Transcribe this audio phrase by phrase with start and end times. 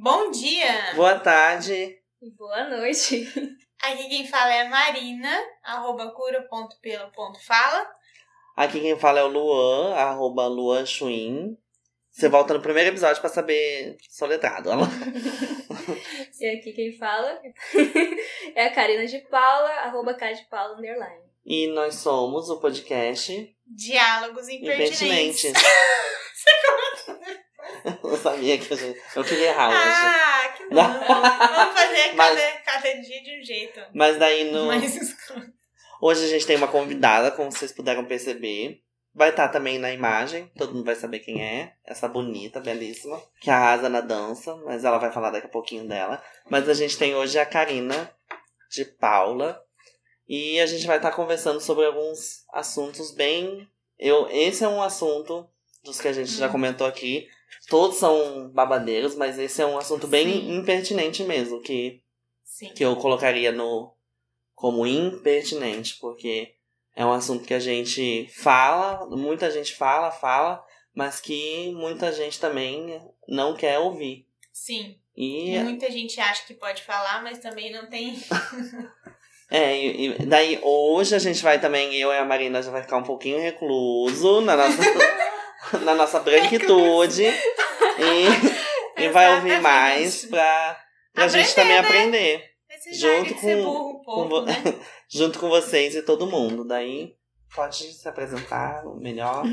[0.00, 0.94] Bom dia!
[0.94, 1.98] Boa tarde.
[2.22, 3.26] E boa noite.
[3.82, 7.90] Aqui quem fala é a Marina, arroba cura.pelo.fala.
[8.56, 11.58] Aqui quem fala é o Luan, arroba Luan Chuin.
[12.12, 14.70] Você volta no primeiro episódio pra saber soletrado.
[16.40, 17.36] e aqui quem fala
[18.54, 21.24] é a Karina de Paula, arroba K de Paula, underline.
[21.44, 25.02] E nós somos o podcast Diálogos Impertinentes.
[25.02, 25.52] Impertinentes.
[28.02, 29.00] Eu sabia que a gente.
[29.14, 29.78] Eu queria errar hoje.
[29.80, 30.82] Ah, que bom.
[30.82, 32.40] Vamos fazer Mas...
[32.40, 33.80] cada, cada dia de um jeito.
[33.94, 34.68] Mas daí no.
[36.00, 38.82] Hoje a gente tem uma convidada, como vocês puderam perceber.
[39.14, 41.72] Vai estar também na imagem, todo mundo vai saber quem é.
[41.84, 46.22] Essa bonita, belíssima, que arrasa na dança, mas ela vai falar daqui a pouquinho dela.
[46.48, 48.12] Mas a gente tem hoje a Karina
[48.70, 49.60] de Paula.
[50.28, 53.66] E a gente vai estar conversando sobre alguns assuntos bem.
[53.98, 55.48] Eu, esse é um assunto
[55.82, 56.38] dos que a gente hum.
[56.38, 57.26] já comentou aqui.
[57.68, 60.56] Todos são babadeiros, mas esse é um assunto bem Sim.
[60.56, 62.02] impertinente mesmo, que,
[62.44, 62.72] Sim.
[62.74, 63.94] que eu colocaria no
[64.54, 66.54] como impertinente, porque
[66.96, 72.40] é um assunto que a gente fala, muita gente fala, fala, mas que muita gente
[72.40, 74.26] também não quer ouvir.
[74.52, 74.98] Sim.
[75.16, 78.18] E muita gente acha que pode falar, mas também não tem.
[79.50, 82.96] é, e, daí hoje a gente vai também, eu e a Marina já vai ficar
[82.96, 84.76] um pouquinho recluso na nossa,
[85.84, 87.24] na nossa branquitude.
[87.24, 87.32] e,
[89.02, 90.80] e vai ouvir mais pra,
[91.12, 91.78] pra aprender, gente também né?
[91.78, 92.50] aprender.
[92.92, 94.54] Junto com, um pouco, com, né?
[95.08, 96.64] junto com vocês e todo mundo.
[96.64, 97.14] Daí
[97.54, 99.44] pode se apresentar melhor.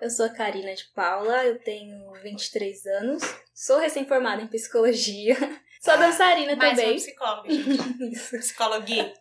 [0.00, 3.22] Eu sou a Karina de Paula, eu tenho 23 anos,
[3.54, 5.34] sou recém-formada em psicologia,
[5.80, 6.90] sou ah, dançarina mais também.
[6.90, 8.38] Mais psicóloga, gente.
[8.38, 9.14] Psicologia.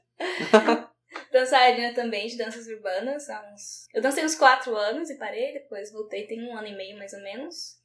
[1.32, 3.30] Dançarina também de danças urbanas.
[3.30, 3.88] Há uns...
[3.94, 7.14] Eu dancei uns 4 anos e parei, depois voltei tem um ano e meio mais
[7.14, 7.80] ou menos.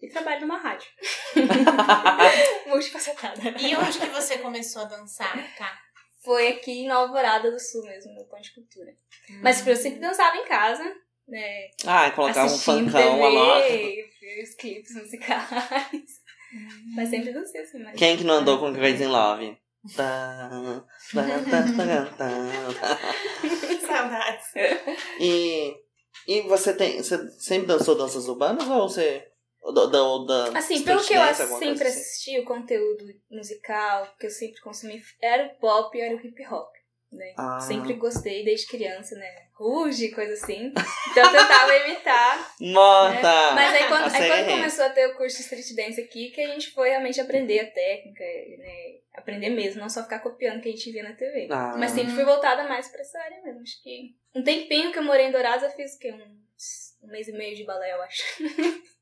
[0.00, 0.88] E trabalho numa rádio.
[2.66, 3.40] Multifacetada.
[3.58, 5.78] E onde que você começou a dançar, tá?
[6.22, 8.90] Foi aqui em Nova Alvorada do Sul mesmo, no Ponte Cultura.
[9.30, 9.40] Hum.
[9.42, 10.84] Mas eu sempre dançava em casa,
[11.26, 11.70] né?
[11.86, 13.68] Ah, colocava um funkão, uma nota.
[14.42, 16.26] os clipes musicais.
[16.52, 16.94] Hum.
[16.94, 17.82] Mas sempre dancei assim.
[17.82, 17.96] Mas...
[17.96, 19.58] Quem que não andou com Crazy in Love?
[23.86, 24.46] Saudades.
[25.20, 25.74] E,
[26.26, 27.02] e você tem.
[27.02, 29.26] Você sempre dançou danças urbanas ou você
[29.72, 32.00] da, da, da assim, pelo que eu sempre assim.
[32.00, 36.46] assisti o conteúdo musical, que eu sempre consumi, era o pop e era o hip
[36.46, 36.75] hop.
[37.12, 37.34] Né?
[37.36, 37.60] Ah.
[37.60, 39.46] Sempre gostei desde criança, né?
[39.54, 40.72] Ruge, coisa assim.
[41.10, 42.54] Então eu tentava imitar.
[42.60, 43.22] Morta!
[43.22, 43.54] Né?
[43.54, 46.40] Mas aí quando, aí quando começou a ter o curso de street dance aqui, que
[46.40, 48.98] a gente foi realmente aprender a técnica, né?
[49.14, 51.48] Aprender mesmo, não só ficar copiando o que a gente via na TV.
[51.50, 51.74] Ah.
[51.78, 53.62] Mas sempre fui voltada mais pra essa área mesmo.
[53.62, 56.12] Acho que um tempinho que eu morei em Dourados, eu fiz o quê?
[56.12, 58.22] Um, um mês e meio de balé, eu acho.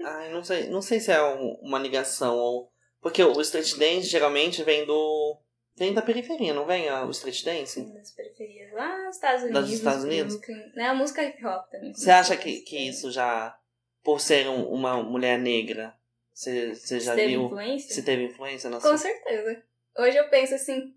[0.00, 2.72] Ai, não sei, não sei se é uma ligação ou.
[3.00, 5.40] Porque o street dance geralmente vem do.
[5.76, 7.80] Vem da periferia, não vem o street dance?
[7.94, 9.60] Das periferias lá nos Estados Unidos.
[9.60, 10.34] Das Estados Unidos?
[10.34, 10.86] Música, né?
[10.88, 11.94] A música hip hop também.
[11.94, 13.56] Você acha que, que isso já.
[14.02, 15.94] Por ser um, uma mulher negra,
[16.32, 17.40] você, você já se viu.
[17.40, 17.94] Teve influência?
[17.94, 18.96] Se teve influência na Com sua...
[18.96, 19.62] certeza.
[19.98, 20.94] Hoje eu penso assim,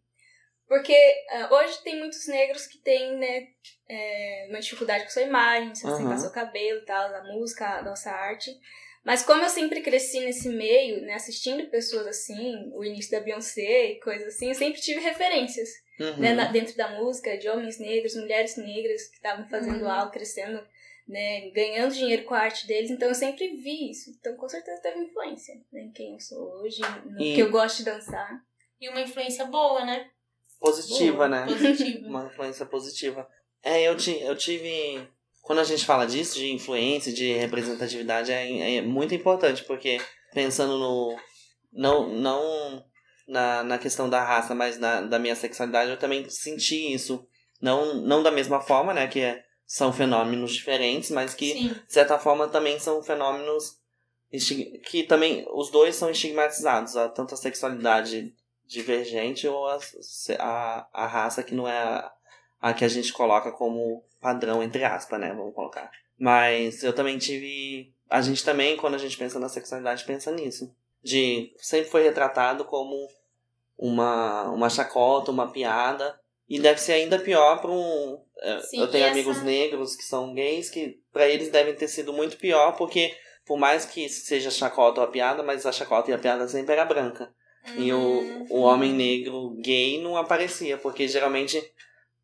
[0.68, 3.48] porque uh, hoje tem muitos negros que têm, né,
[3.90, 6.18] é, uma dificuldade com sua imagem, se uhum.
[6.18, 8.52] seu cabelo e tal, a música, a nossa arte.
[9.04, 13.94] Mas como eu sempre cresci nesse meio, né, assistindo pessoas assim, o início da Beyoncé
[13.94, 15.70] e coisas assim, eu sempre tive referências,
[16.00, 16.18] uhum.
[16.18, 19.92] né, na, dentro da música, de homens negros, mulheres negras que estavam fazendo uhum.
[19.92, 20.64] algo, crescendo,
[21.08, 24.12] né, ganhando dinheiro com a arte deles, então eu sempre vi isso.
[24.20, 27.34] Então com certeza teve influência né, em quem eu sou hoje, no e...
[27.34, 28.40] que eu gosto de dançar.
[28.80, 30.10] E uma influência boa, né?
[30.62, 31.46] positiva, né?
[31.48, 32.06] Positiva.
[32.08, 33.28] Uma influência positiva.
[33.64, 35.08] É, eu, ti, eu tive.
[35.42, 40.00] Quando a gente fala disso, de influência, de representatividade, é, é muito importante, porque
[40.34, 41.18] pensando no.
[41.74, 42.84] Não, não
[43.28, 47.26] na, na questão da raça, mas na, da minha sexualidade, eu também senti isso.
[47.62, 49.08] Não, não da mesma forma, né?
[49.08, 51.68] Que é, são fenômenos diferentes, mas que, Sim.
[51.70, 53.80] de certa forma, também são fenômenos
[54.86, 58.34] que também os dois são estigmatizados, tanto a sexualidade
[58.66, 59.78] divergente ou a,
[60.40, 62.10] a, a raça que não é
[62.62, 65.34] a, que a gente coloca como padrão, entre aspas, né?
[65.34, 65.90] Vamos colocar.
[66.18, 67.92] Mas eu também tive.
[68.10, 70.74] A gente também, quando a gente pensa na sexualidade, pensa nisso.
[71.04, 71.52] De.
[71.58, 73.08] Sempre foi retratado como
[73.78, 76.20] uma, uma chacota, uma piada.
[76.48, 78.22] E deve ser ainda pior para um.
[78.40, 79.46] É, Sim, eu tenho amigos essa...
[79.46, 83.16] negros que são gays que para eles devem ter sido muito pior, porque
[83.46, 86.74] por mais que seja chacota ou a piada, mas a chacota e a piada sempre
[86.74, 87.34] era branca.
[87.78, 91.62] E o, o homem negro gay não aparecia, porque geralmente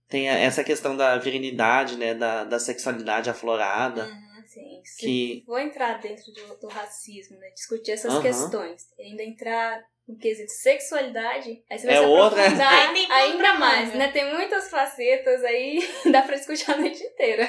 [0.07, 2.13] tem essa questão da virilidade, né?
[2.13, 4.06] Da, da sexualidade aflorada.
[4.06, 4.44] Uhum.
[4.48, 4.81] sim.
[4.86, 5.06] sim.
[5.06, 7.50] Que- Vou entrar dentro do, do racismo, né?
[7.51, 8.21] Discutir essas Aham.
[8.21, 8.88] questões.
[8.98, 13.88] E ainda entrar no quesito sexualidade, aí você vai É se outra- ainda pra mais,
[13.89, 13.98] manga.
[13.98, 14.12] né?
[14.12, 15.80] Tem muitas facetas aí,
[16.12, 17.45] dá pra discutir a noite inteira.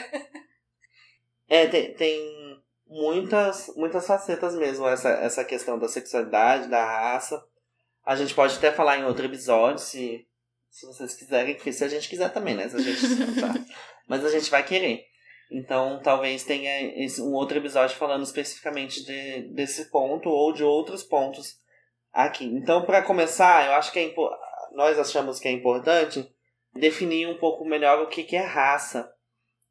[1.48, 7.42] É, tem, tem muitas, muitas facetas mesmo, essa, essa questão da sexualidade, da raça.
[8.04, 10.26] A gente pode até falar em outro episódio, se,
[10.78, 12.68] se vocês quiserem, se a gente quiser também, né?
[12.68, 13.52] Se a gente, tá.
[14.06, 15.04] Mas a gente vai querer.
[15.50, 21.02] Então, talvez tenha esse- um outro episódio falando especificamente de, desse ponto ou de outros
[21.02, 21.56] pontos
[22.12, 22.44] aqui.
[22.44, 24.14] Então, para começar, eu acho que é
[24.72, 26.24] nós achamos que é importante
[26.74, 29.10] definir um pouco melhor o que, que é raça,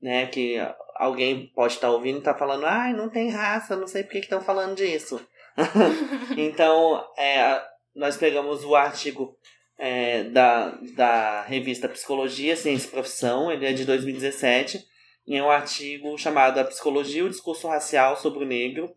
[0.02, 0.28] né?
[0.28, 0.58] Que
[0.96, 4.18] alguém pode estar ouvindo e estar falando, ai, não tem raça, não sei por que
[4.20, 5.26] estão falando disso.
[6.36, 7.64] então, é,
[7.96, 9.38] nós pegamos o artigo
[9.78, 14.86] é, da, da revista Psicologia, Ciência e Profissão, ele é de 2017,
[15.26, 18.94] e é um artigo chamado A Psicologia e o Discurso Racial sobre o Negro,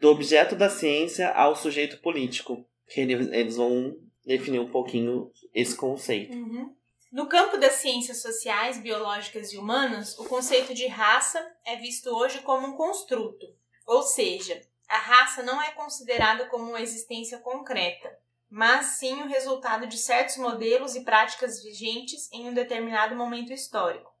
[0.00, 6.36] do objeto da ciência ao sujeito político, que eles, vão definir um pouquinho esse conceito.
[6.36, 6.74] Uhum.
[7.12, 12.40] No campo das ciências sociais, biológicas e humanas, o conceito de raça é visto hoje
[12.40, 13.46] como um construto,
[13.86, 18.18] ou seja, a raça não é considerada como uma existência concreta,
[18.54, 24.14] mas sim o resultado de certos modelos e práticas vigentes em um determinado momento histórico.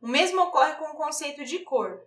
[0.00, 2.00] O mesmo ocorre com o conceito de cor,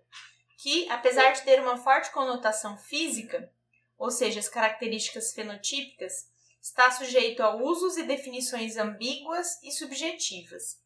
[0.58, 3.52] que, apesar de ter uma forte conotação física,
[3.98, 6.32] ou seja, as características fenotípicas,
[6.62, 10.82] está sujeito a usos e definições ambíguas e subjetivas.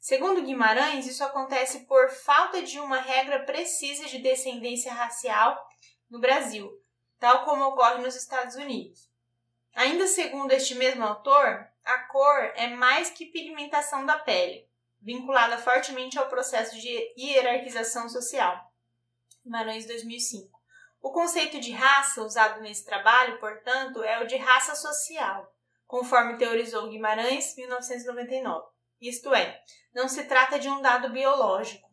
[0.00, 5.62] Segundo Guimarães, isso acontece por falta de uma regra precisa de descendência racial
[6.08, 6.72] no Brasil,
[7.18, 9.09] tal como ocorre nos Estados Unidos.
[9.74, 14.68] Ainda segundo este mesmo autor, a cor é mais que pigmentação da pele,
[15.00, 18.70] vinculada fortemente ao processo de hierarquização social.
[19.44, 20.60] Guimarães 2005.
[21.02, 25.50] O conceito de raça usado nesse trabalho, portanto, é o de raça social,
[25.86, 28.66] conforme teorizou Guimarães, 1999.
[29.00, 29.62] Isto é,
[29.94, 31.88] não se trata de um dado biológico,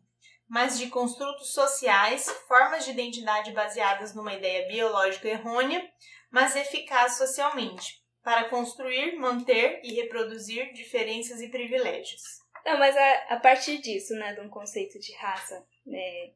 [0.46, 5.82] mas de construtos sociais, formas de identidade baseadas numa ideia biológica errônea,
[6.30, 12.22] mas eficaz socialmente, para construir, manter e reproduzir diferenças e privilégios.
[12.64, 16.32] Não, mas a, a partir disso, né, de um conceito de raça, né,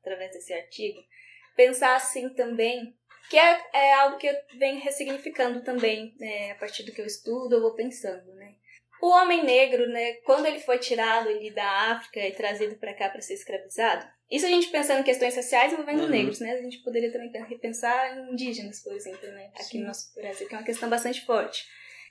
[0.00, 0.98] através desse artigo,
[1.54, 2.96] pensar assim também,
[3.28, 7.06] que é, é algo que eu venho ressignificando também, né, a partir do que eu
[7.06, 8.54] estudo, eu vou pensando, né.
[9.02, 13.10] O homem negro, né, quando ele foi tirado ali da África e trazido para cá
[13.10, 16.08] para ser escravizado, isso a gente pensando em questões sociais envolvendo Uhum.
[16.08, 19.80] negros, né, a gente poderia também repensar em indígenas, por exemplo, né, aqui Sim.
[19.80, 21.64] no nosso Brasil, que é uma questão bastante forte.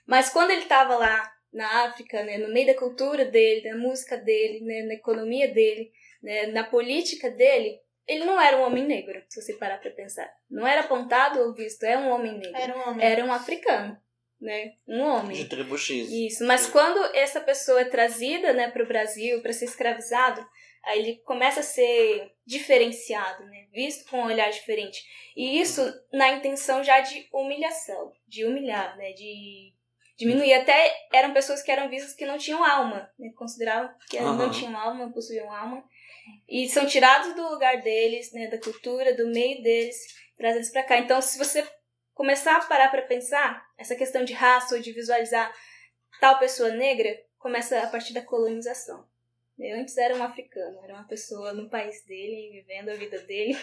[0.06, 4.16] Mas quando ele estava lá na África, né, no meio da cultura dele, da música
[4.16, 5.90] dele, né, na economia dele,
[6.22, 10.32] né, na política dele, ele não era um homem negro, se você parar para pensar.
[10.48, 12.56] Não era apontado ou visto, é um homem negro.
[12.56, 13.04] Era um homem.
[13.04, 14.00] Era um africano,
[14.40, 14.72] né?
[14.86, 15.36] Um homem.
[15.36, 16.10] De tribo X.
[16.10, 20.46] Isso, mas quando essa pessoa é trazida, né, para o Brasil para ser escravizado,
[20.84, 25.02] aí ele começa a ser diferenciado, né, visto com um olhar diferente.
[25.36, 29.72] E isso na intenção já de humilhação, de humilhar, né, de
[30.16, 30.54] diminuir.
[30.54, 34.36] Até eram pessoas que eram vistas que não tinham alma, né, consideravam que Aham.
[34.36, 35.84] não tinham alma, não possuíam alma.
[36.48, 39.96] E são tirados do lugar deles, né, da cultura, do meio deles,
[40.36, 40.98] trazidos para cá.
[40.98, 41.64] Então, se você
[42.16, 45.54] começar a parar para pensar, essa questão de raça ou de visualizar
[46.18, 49.06] tal pessoa negra, começa a partir da colonização.
[49.58, 53.56] Eu antes era um africano, era uma pessoa no país dele, vivendo a vida dele.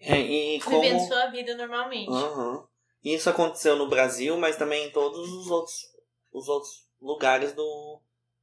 [0.00, 0.80] É, e como...
[0.80, 2.10] Vivendo sua vida normalmente.
[2.10, 2.66] Aham.
[3.02, 5.90] Isso aconteceu no Brasil, mas também em todos os outros,
[6.32, 8.00] os outros lugares do,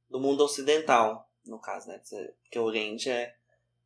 [0.08, 2.00] do mundo ocidental, no caso, né?
[2.42, 3.34] Porque o Oriente é,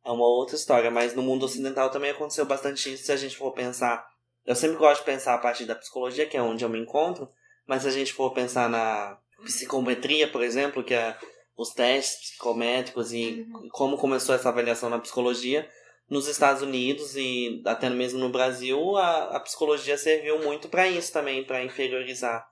[0.05, 3.35] é uma outra história, mas no mundo ocidental também aconteceu bastante isso se a gente
[3.35, 4.09] for pensar.
[4.49, 7.29] Eu sempre gosto de pensar a partir da psicologia, que é onde eu me encontro,
[7.67, 11.15] mas se a gente for pensar na psicometria, por exemplo, que é
[11.55, 15.69] os testes psicométricos e como começou essa avaliação na psicologia,
[16.09, 21.13] nos Estados Unidos e até mesmo no Brasil, a, a psicologia serviu muito para isso
[21.13, 22.43] também, para inferiorizar.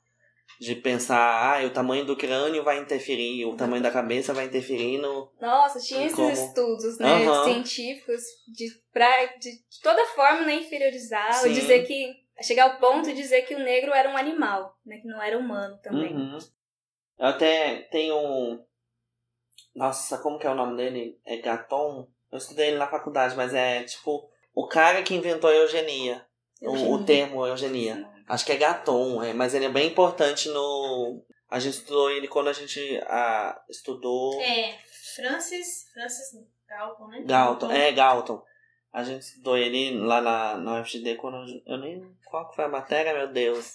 [0.59, 4.97] De pensar, ah, o tamanho do crânio vai interferir, o tamanho da cabeça vai interferir
[4.97, 5.31] no.
[5.39, 6.31] Nossa, tinha esses Como?
[6.31, 7.43] estudos né, Aham.
[7.43, 11.53] científicos de, pra, de, de toda forma né, inferiorizar, ou Sim.
[11.53, 12.15] dizer que.
[12.41, 15.37] chegar ao ponto de dizer que o negro era um animal, né, que não era
[15.37, 16.15] humano também.
[16.15, 16.37] Uhum.
[17.19, 18.63] Eu até tenho um.
[19.75, 21.19] Nossa, como que é o nome dele?
[21.23, 22.07] É Gaton?
[22.31, 24.27] Eu estudei ele na faculdade, mas é tipo.
[24.55, 26.25] O cara que inventou a eugenia.
[26.61, 27.05] O, o Eugenia.
[27.05, 28.09] termo eugenia.
[28.27, 31.23] Acho que é Gaton, é, mas ele é bem importante no.
[31.49, 34.77] A gente estudou ele quando a gente ah, estudou É,
[35.15, 36.35] Francis, Francis
[36.67, 37.23] Galton, né?
[37.25, 37.71] Galton.
[37.71, 38.43] É, Galton.
[38.91, 42.03] A gente estudou ele lá na, na UFGD quando eu, nem.
[42.25, 43.73] Qual foi a matéria, meu Deus?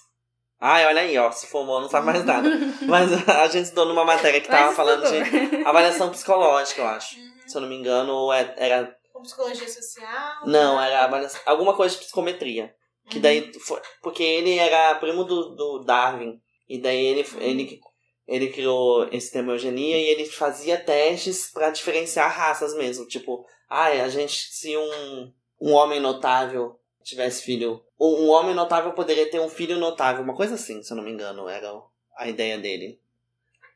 [0.61, 2.49] Ai, olha aí, ó, se formou, não sabe mais nada.
[2.87, 7.19] Mas a gente estudou numa matéria que tava falando de avaliação psicológica, eu acho.
[7.19, 7.33] Uhum.
[7.47, 8.97] Se eu não me engano, ou é- era.
[9.13, 10.47] Com psicologia social?
[10.47, 12.75] Não, era avaliação, alguma coisa de psicometria.
[13.09, 13.23] Que Uhum.
[13.23, 13.81] daí foi.
[14.03, 16.41] Porque ele era primo do, do Darwin.
[16.69, 17.81] E daí ele, ele,
[18.27, 23.07] ele criou esse termo eugenia e ele fazia testes pra diferenciar raças mesmo.
[23.07, 27.85] Tipo, ai, a gente, se um, um homem notável tivesse filho.
[28.01, 31.05] Um um homem notável poderia ter um filho notável, uma coisa assim, se eu não
[31.05, 31.73] me engano, era
[32.17, 33.01] a ideia dele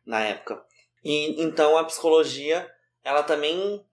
[0.05, 0.65] na época.
[1.05, 2.69] E então a psicologia,
[3.05, 3.85] ela também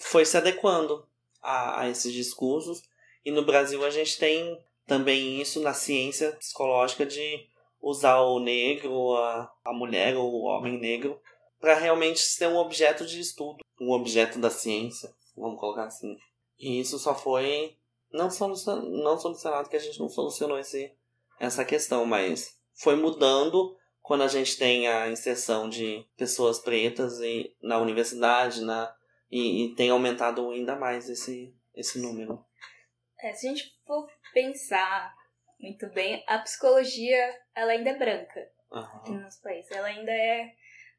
[0.00, 1.06] foi se adequando
[1.42, 2.82] a, a esses discursos.
[3.24, 7.48] E no Brasil a gente tem também isso na ciência psicológica de
[7.80, 11.20] usar o negro, a, a mulher ou o homem negro
[11.60, 16.16] para realmente ser um objeto de estudo, um objeto da ciência, vamos colocar assim.
[16.58, 17.76] E isso só foi
[18.12, 20.92] não, solucion, não solucionado que a gente não solucionou esse,
[21.38, 27.52] essa questão, mas foi mudando quando a gente tem a inserção de pessoas pretas e,
[27.60, 28.94] na universidade, na,
[29.30, 32.44] e, e tem aumentado ainda mais esse, esse número.
[33.22, 35.14] É, se a gente for pensar
[35.58, 39.02] muito bem, a psicologia ela ainda é branca Aham.
[39.08, 39.70] no nosso país.
[39.70, 40.52] Ela ainda é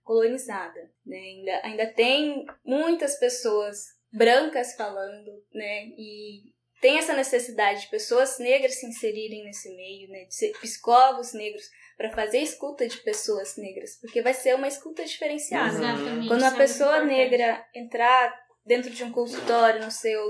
[0.04, 1.18] colonizada, né?
[1.18, 5.86] Ainda, ainda tem muitas pessoas brancas falando, né?
[5.98, 10.26] E tem essa necessidade de pessoas negras se inserirem nesse meio, né?
[10.26, 15.04] De ser psicólogos negros para fazer escuta de pessoas negras, porque vai ser uma escuta
[15.04, 15.74] diferenciada.
[15.74, 15.84] Uhum.
[15.84, 16.28] Exatamente.
[16.28, 20.22] Quando uma é pessoa negra entrar dentro de um consultório, no seu,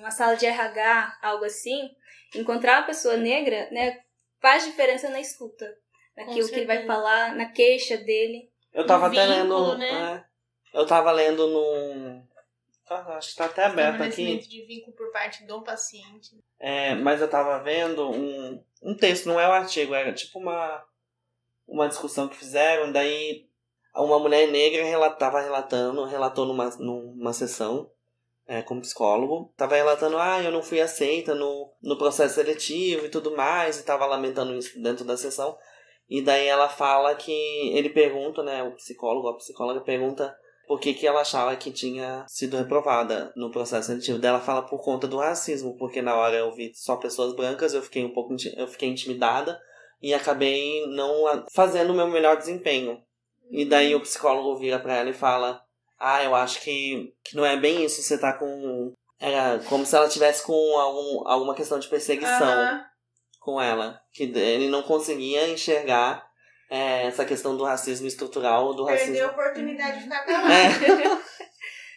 [0.00, 1.90] uma sala de RH, algo assim,
[2.34, 4.00] encontrar uma pessoa negra, né,
[4.40, 5.76] faz diferença na escuta.
[6.16, 8.50] Naquilo que ele vai falar, na queixa dele.
[8.72, 9.78] Eu tava até vínculo, lendo.
[9.78, 10.24] né?
[10.74, 12.26] é, eu tava lendo num.
[12.88, 14.38] Ah, acho que tá até aberto aqui.
[14.38, 16.36] De vínculo por parte do paciente.
[16.58, 20.84] É, mas eu tava vendo um, um texto, não é um artigo, era tipo uma,
[21.66, 23.48] uma discussão que fizeram, daí
[23.94, 27.90] uma mulher negra relatava relatando, relatou numa, numa sessão
[28.50, 33.08] é, como psicólogo, tava relatando, ah, eu não fui aceita no, no processo seletivo e
[33.08, 35.56] tudo mais, e tava lamentando isso dentro da sessão.
[36.08, 37.30] E daí ela fala que
[37.72, 42.24] ele pergunta, né, o psicólogo, a psicóloga pergunta por que, que ela achava que tinha
[42.26, 44.18] sido reprovada no processo seletivo.
[44.18, 47.72] Daí ela fala por conta do racismo, porque na hora eu vi só pessoas brancas,
[47.72, 49.60] eu fiquei um pouco eu fiquei intimidada
[50.02, 53.00] e acabei não fazendo o meu melhor desempenho.
[53.48, 55.62] E daí o psicólogo vira pra ela e fala:
[56.00, 58.92] Ah, eu acho que, que não é bem isso, você tá com.
[59.20, 62.84] Era como se ela tivesse com algum, alguma questão de perseguição Aham.
[63.38, 64.00] com ela.
[64.12, 66.26] Que ele não conseguia enxergar
[66.70, 69.12] é, essa questão do racismo estrutural, do racismo.
[69.12, 70.52] Perdeu a oportunidade de ficar calado.
[70.52, 71.20] É.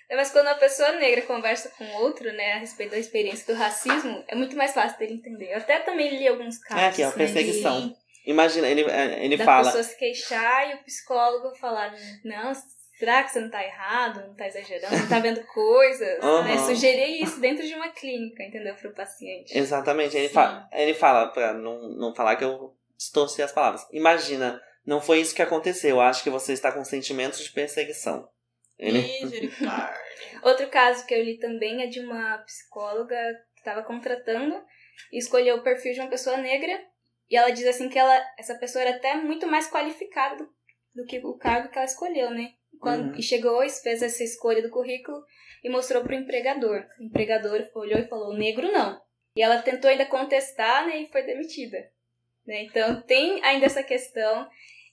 [0.09, 3.57] É, Mas quando uma pessoa negra conversa com outro, né, a respeito da experiência do
[3.57, 5.51] racismo, é muito mais fácil dele entender.
[5.53, 6.83] Eu até também li alguns casos.
[6.83, 7.87] É, aqui, ó, né, perseguição.
[7.87, 7.95] de-
[8.27, 9.65] Imagina, ele, é, ele da fala.
[9.65, 12.51] pessoa se queixar e o psicólogo falar, não,
[13.03, 16.43] será que você não tá errado, não tá exagerando, não tá vendo coisas, Aham.
[16.43, 16.57] né?
[16.57, 18.73] Sugerir isso dentro de uma clínica, entendeu?
[18.75, 19.57] Pro paciente.
[19.57, 20.33] Exatamente, ele, Sim.
[20.33, 23.85] fa ele fala, pra não, não falar que eu distorci as palavras.
[23.91, 25.99] Imagina, não foi isso que aconteceu.
[25.99, 28.25] Acho que você está com sentimentos de perseguição.
[28.79, 29.05] Ele...
[30.41, 33.17] Outro caso que eu li também é de uma psicóloga
[33.53, 34.63] que estava contratando
[35.11, 36.79] e escolheu o perfil de uma pessoa negra
[37.29, 40.49] e ela diz assim que ela, essa pessoa era até muito mais qualificada do,
[40.95, 42.53] do que o cargo que ela escolheu, né?
[42.83, 43.15] Quando, Uhum.
[43.17, 45.23] E chegou e fez essa escolha do currículo
[45.63, 46.85] e mostrou pro empregador.
[46.99, 49.01] O empregador olhou e falou, negro não.
[49.37, 51.77] E ela tentou ainda contestar, né, e foi demitida.
[52.45, 52.63] Né?
[52.63, 54.45] Então tem ainda essa questão.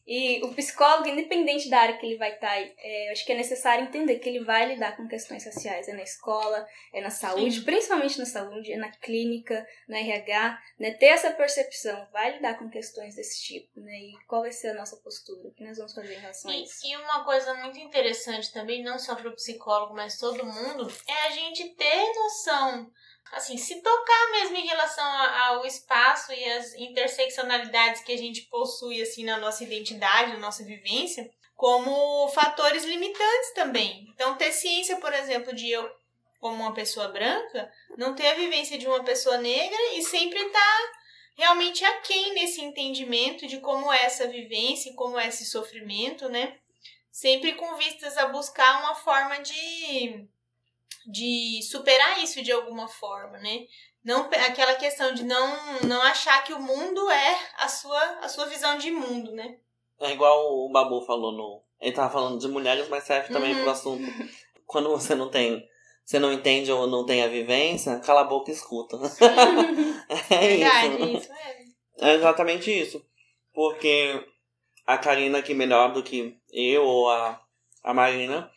[0.07, 3.37] E o psicólogo, independente da área que ele vai estar, é, eu acho que é
[3.37, 5.89] necessário entender que ele vai lidar com questões sociais.
[5.89, 7.65] É na escola, é na saúde, Sim.
[7.65, 10.91] principalmente na saúde, é na clínica, na RH, né?
[10.93, 13.93] Ter essa percepção, vai lidar com questões desse tipo, né?
[13.93, 16.57] E qual vai ser a nossa postura, o que nós vamos fazer em relação a
[16.57, 16.85] isso.
[16.85, 20.93] E, e uma coisa muito interessante também, não só para o psicólogo, mas todo mundo,
[21.07, 22.91] é a gente ter noção,
[23.33, 29.01] assim, se tocar mesmo em relação ao espaço e as interseccionalidades que a gente possui,
[29.01, 34.09] assim, na nossa identidade, na nossa vivência, como fatores limitantes também.
[34.15, 35.91] Então, ter ciência, por exemplo, de eu,
[36.41, 40.93] como uma pessoa branca, não ter a vivência de uma pessoa negra e sempre estar
[41.37, 46.59] realmente aquém nesse entendimento de como é essa vivência e como é esse sofrimento, né?
[47.11, 50.27] Sempre com vistas a buscar uma forma de,
[51.07, 53.67] de superar isso de alguma forma, né?
[54.05, 58.47] Não, aquela questão de não, não achar que o mundo é a sua, a sua
[58.47, 59.59] visão de mundo, né?
[60.01, 61.63] É igual o Babu falou no.
[61.81, 63.63] Ele tava falando de mulheres, mas serve também Uhum.
[63.63, 64.05] pro assunto.
[64.67, 65.69] Quando você não tem
[66.05, 68.97] você não entende ou não tem a vivência, cala a boca e escuta.
[70.29, 71.17] é Verdade, isso.
[71.19, 72.11] isso é.
[72.11, 73.05] É exatamente isso.
[73.53, 74.27] Porque
[74.87, 77.41] a Karina, que melhor do que eu ou a,
[77.85, 78.51] a Marina,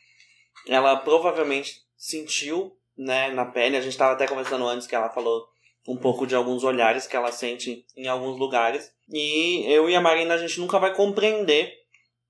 [0.68, 3.78] ela provavelmente sentiu né, na pele.
[3.78, 5.48] A gente estava até conversando antes que ela falou
[5.88, 8.92] um pouco de alguns olhares que ela sente em alguns lugares.
[9.10, 11.74] E eu e a Marina, a gente nunca vai compreender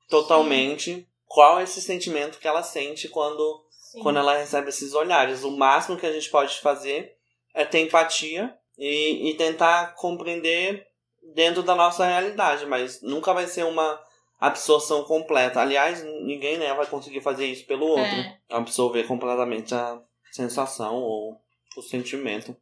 [0.09, 4.01] totalmente qual é esse sentimento que ela sente quando, Sim.
[4.01, 5.43] quando ela recebe esses olhares.
[5.43, 7.15] O máximo que a gente pode fazer
[7.53, 10.87] é ter empatia e, e tentar compreender
[11.33, 13.99] dentro da nossa realidade, mas nunca vai ser uma
[14.47, 15.61] absorção completa.
[15.61, 18.03] Aliás, ninguém né, vai conseguir fazer isso pelo outro.
[18.03, 18.39] É.
[18.49, 20.01] Absorver completamente a
[20.33, 21.41] sensação ou
[21.77, 22.55] o sentimento.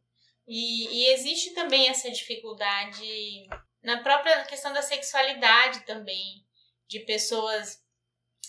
[0.46, 3.48] E, e existe também essa dificuldade
[3.82, 6.44] na própria questão da sexualidade também,
[6.86, 7.82] de pessoas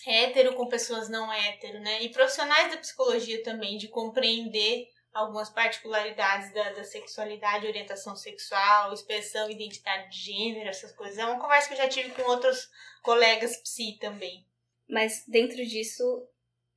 [0.06, 2.04] hétero com pessoas não hétero, né?
[2.04, 9.50] E profissionais da psicologia também, de compreender algumas particularidades da, da sexualidade, orientação sexual, expressão,
[9.50, 11.18] identidade de gênero, essas coisas.
[11.18, 12.70] É uma conversa que eu já tive com outros
[13.04, 14.46] colegas psi também.
[14.90, 16.04] Mas dentro disso,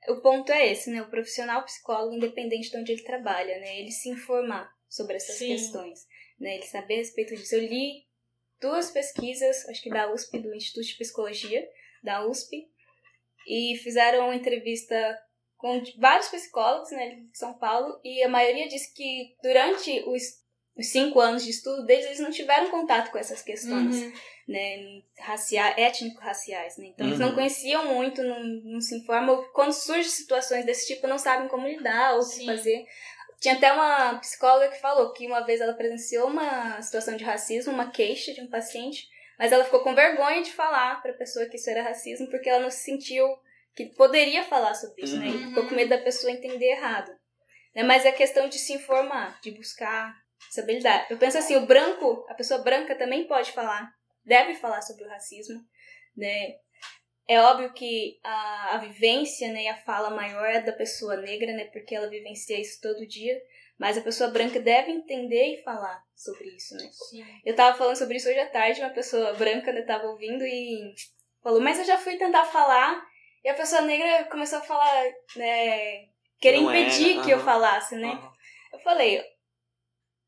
[0.09, 1.03] o ponto é esse, né?
[1.03, 3.81] O profissional psicólogo, independente de onde ele trabalha, né?
[3.81, 5.49] Ele se informar sobre essas Sim.
[5.49, 6.07] questões,
[6.39, 6.57] né?
[6.57, 7.55] Ele saber a respeito disso.
[7.55, 8.07] Eu li
[8.61, 11.67] duas pesquisas, acho que da USP, do Instituto de Psicologia,
[12.03, 12.69] da USP,
[13.47, 14.95] e fizeram uma entrevista
[15.59, 20.23] com vários psicólogos, né, de São Paulo, e a maioria disse que durante os,
[20.77, 24.13] os cinco anos de estudo deles, eles não tiveram contato com essas questões Uhum.
[24.49, 26.87] né, raciais, étnico-raciais, né?
[26.89, 27.27] Então eles Uhum.
[27.27, 29.43] não conheciam muito, não, não se informam.
[29.53, 32.87] Quando surgem situações desse tipo, não sabem como lidar ou o que fazer.
[33.41, 37.73] Tinha até uma psicóloga que falou que uma vez ela presenciou uma situação de racismo,
[37.73, 39.09] uma queixa de um paciente,
[39.39, 42.49] mas ela ficou com vergonha de falar para a pessoa que isso era racismo porque
[42.49, 43.27] ela não se sentiu
[43.77, 45.27] que poderia falar sobre isso, né?
[45.29, 45.49] E Uhum.
[45.49, 47.13] ficou com medo da pessoa entender errado.
[47.75, 47.83] Né?
[47.83, 50.15] Mas é questão de se informar, de buscar
[50.51, 51.07] saber lidar.
[51.11, 53.93] Eu penso assim, o branco, a pessoa branca também pode falar,
[54.25, 55.61] deve falar sobre o racismo,
[56.17, 56.55] né?
[57.29, 61.53] É óbvio que a, a vivência né, e a fala maior é da pessoa negra,
[61.53, 61.65] né?
[61.73, 63.37] Porque ela vivencia isso todo dia.
[63.79, 66.89] Mas a pessoa branca deve entender e falar sobre isso, né?
[67.11, 67.27] Sim.
[67.45, 70.95] Eu tava falando sobre isso hoje à tarde, uma pessoa branca né, tava ouvindo e
[71.43, 73.05] falou, mas eu já fui tentar falar,
[73.47, 75.05] e a pessoa negra começou a falar,
[75.37, 76.09] né,
[76.41, 78.09] querer Não impedir era, que eu falasse, né?
[78.09, 78.33] Aham.
[78.73, 79.25] Eu falei,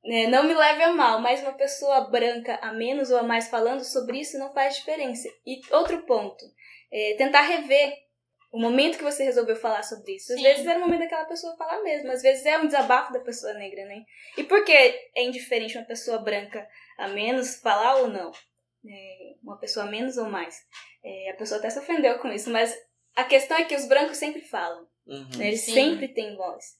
[0.04, 3.48] né, não me leve a mal, mas uma pessoa branca a menos ou a mais
[3.48, 5.28] falando sobre isso não faz diferença.
[5.44, 6.44] E outro ponto,
[6.92, 7.92] é tentar rever
[8.52, 10.32] o momento que você resolveu falar sobre isso.
[10.32, 10.44] Às Sim.
[10.44, 13.52] vezes era o momento daquela pessoa falar mesmo, às vezes é um desabafo da pessoa
[13.54, 14.04] negra, né?
[14.36, 18.30] E por que é indiferente uma pessoa branca a menos falar ou não?
[18.88, 20.56] É, uma pessoa a menos ou mais?
[21.02, 22.72] É, a pessoa até se ofendeu com isso, mas
[23.20, 24.86] a questão é que os brancos sempre falam.
[25.06, 25.28] Uhum.
[25.36, 25.48] Né?
[25.48, 25.72] Eles Sim.
[25.74, 26.76] sempre têm voz.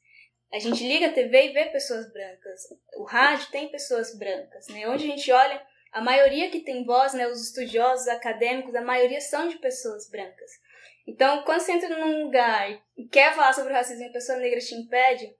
[0.53, 2.61] A gente liga a TV e vê pessoas brancas.
[2.96, 4.88] O rádio tem pessoas brancas, né?
[4.88, 7.27] Onde a gente olha, a maioria que tem voz, né?
[7.27, 10.51] Os estudiosos, acadêmicos, a maioria são de pessoas brancas.
[11.07, 14.38] Então, quando você entra num lugar e quer falar sobre o racismo e a pessoa
[14.38, 15.35] negra te impede,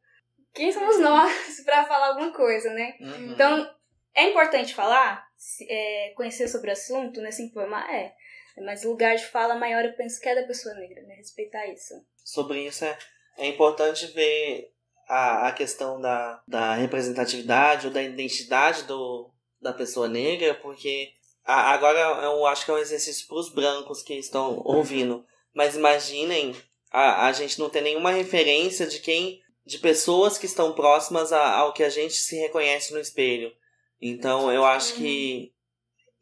[0.55, 1.33] quem somos nós
[1.65, 2.95] para falar alguma coisa, né?
[3.01, 3.33] Uhum.
[3.33, 3.77] Então,
[4.15, 7.31] é importante falar, se- é, conhecer sobre o assunto, né?
[7.31, 8.15] Se informar, é.
[8.64, 11.14] Mas o lugar de fala maior eu penso que é da pessoa negra, né?
[11.16, 11.94] Respeitar isso.
[12.25, 12.99] sobre isso é,
[13.38, 14.71] é importante ver
[15.09, 21.11] a, a questão da, da representatividade ou da identidade do, da pessoa negra, porque
[21.44, 25.25] a- agora eu acho que é um exercício para os brancos que estão ouvindo.
[25.55, 26.55] Mas imaginem
[26.90, 29.40] a, a gente não ter nenhuma referência de quem.
[29.66, 33.53] de pessoas que estão próximas a- ao que a gente se reconhece no espelho.
[34.01, 35.53] Então eu acho que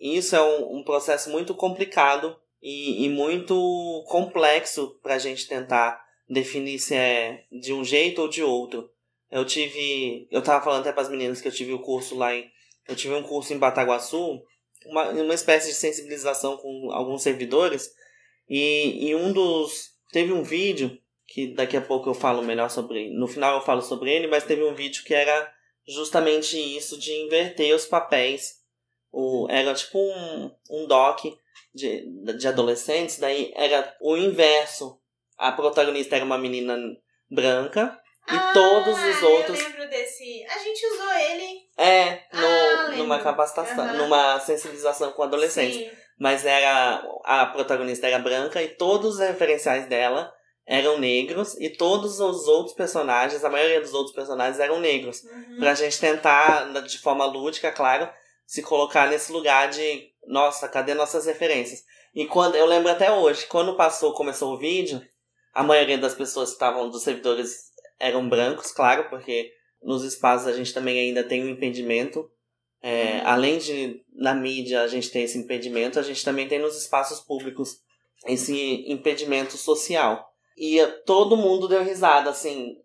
[0.00, 6.04] isso é um, um processo muito complicado e, e muito complexo para a gente tentar
[6.28, 8.90] definir se é de um jeito ou de outro.
[9.30, 10.28] Eu tive.
[10.30, 12.50] Eu tava falando até para as meninas que eu tive o curso lá em.
[12.88, 14.40] Eu tive um curso em Bataguaçu,
[14.86, 17.90] uma, uma espécie de sensibilização com alguns servidores,
[18.48, 19.94] e, e um dos.
[20.12, 23.10] Teve um vídeo, que daqui a pouco eu falo melhor sobre.
[23.10, 25.52] No final eu falo sobre ele, mas teve um vídeo que era
[25.86, 28.55] justamente isso de inverter os papéis.
[29.18, 31.24] O, era tipo um, um doc
[31.74, 32.04] de,
[32.36, 35.00] de adolescentes, daí era o inverso.
[35.38, 36.76] A protagonista era uma menina
[37.30, 37.98] branca
[38.28, 39.58] e todos os outros.
[39.58, 40.44] Ah, Eu lembro desse.
[40.44, 41.60] A gente usou ele.
[41.78, 43.96] É, no, Ah, numa capacitação, Aham.
[43.96, 45.76] numa sensibilização com adolescentes.
[45.78, 45.90] Sim.
[46.18, 47.02] Mas era.
[47.24, 50.30] A protagonista era branca e todos os referenciais dela
[50.66, 55.22] eram negros e todos os outros personagens, a maioria dos outros personagens eram negros.
[55.22, 55.58] Uhum.
[55.60, 58.10] Pra gente tentar, de forma lúdica, claro,
[58.46, 61.82] se colocar nesse lugar de, nossa, cadê nossas referências?
[62.14, 65.02] E quando, eu lembro até hoje, quando passou, começou o vídeo,
[65.52, 70.52] a maioria das pessoas que estavam, dos servidores, eram brancos, claro, porque nos espaços a
[70.52, 72.30] gente também ainda tem um impedimento.
[72.82, 73.20] É, uhum.
[73.24, 77.20] Além de na mídia a gente ter esse impedimento, a gente também tem nos espaços
[77.20, 77.78] públicos
[78.26, 80.26] esse impedimento social.
[80.56, 82.76] E todo mundo deu risada, assim,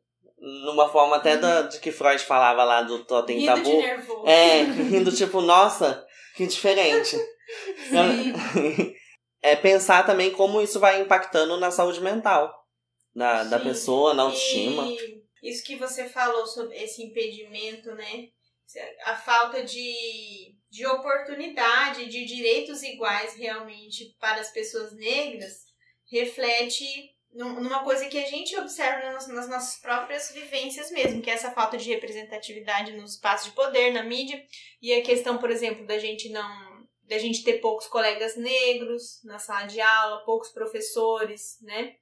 [0.41, 3.63] numa forma até da, de que Freud falava lá do totem rindo tabu.
[3.63, 4.27] De nervoso.
[4.27, 6.03] É, rindo tipo, nossa,
[6.35, 7.15] que diferente.
[9.41, 12.51] é pensar também como isso vai impactando na saúde mental
[13.15, 14.83] da, da pessoa, na autoestima.
[14.87, 18.29] E isso que você falou sobre esse impedimento, né?
[19.05, 25.65] A falta de, de oportunidade, de direitos iguais realmente para as pessoas negras,
[26.09, 26.85] reflete
[27.33, 31.77] numa coisa que a gente observa nas, nossas próprias vivências mesmo, que é essa falta
[31.77, 34.43] de representatividade nos espaços de poder, na mídia,
[34.81, 36.71] e a questão, por exemplo, da gente não
[37.07, 41.95] da gente ter poucos colegas negros na sala de aula, poucos professores, né?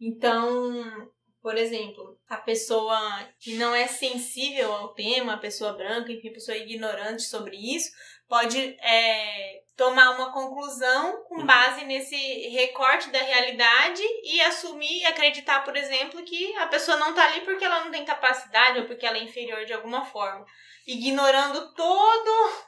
[0.00, 1.10] Então,
[1.42, 2.98] por exemplo, a pessoa
[3.40, 7.90] que não é sensível ao tema, a pessoa branca, enfim, a pessoa ignorante sobre isso,
[8.28, 11.46] pode é, tomar uma conclusão com uhum.
[11.46, 12.16] base nesse
[12.48, 17.40] recorte da realidade e assumir e acreditar, por exemplo, que a pessoa não está ali
[17.40, 20.44] porque ela não tem capacidade ou porque ela é inferior de alguma forma,
[20.86, 22.64] ignorando todo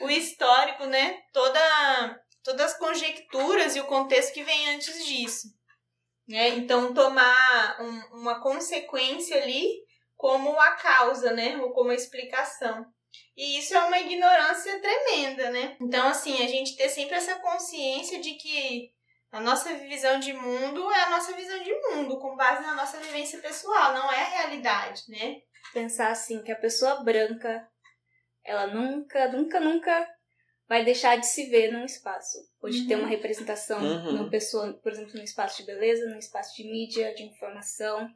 [0.00, 1.20] o histórico, né?
[1.32, 5.48] Toda todas as conjecturas e o contexto que vem antes disso.
[6.26, 6.48] Né?
[6.50, 9.66] Então tomar um, uma consequência ali
[10.16, 11.56] como a causa, né?
[11.58, 12.84] Ou como a explicação.
[13.36, 15.76] E isso é uma ignorância tremenda, né?
[15.80, 18.92] Então, assim, a gente ter sempre essa consciência de que
[19.30, 22.98] a nossa visão de mundo é a nossa visão de mundo, com base na nossa
[22.98, 25.42] vivência pessoal, não é a realidade, né?
[25.72, 27.68] Pensar assim, que a pessoa branca,
[28.44, 30.08] ela nunca, nunca, nunca
[30.66, 32.38] vai deixar de se ver num espaço.
[32.60, 32.88] Ou de uhum.
[32.88, 34.12] ter uma representação uhum.
[34.12, 38.08] numa pessoa, por exemplo, num espaço de beleza, num espaço de mídia, de informação,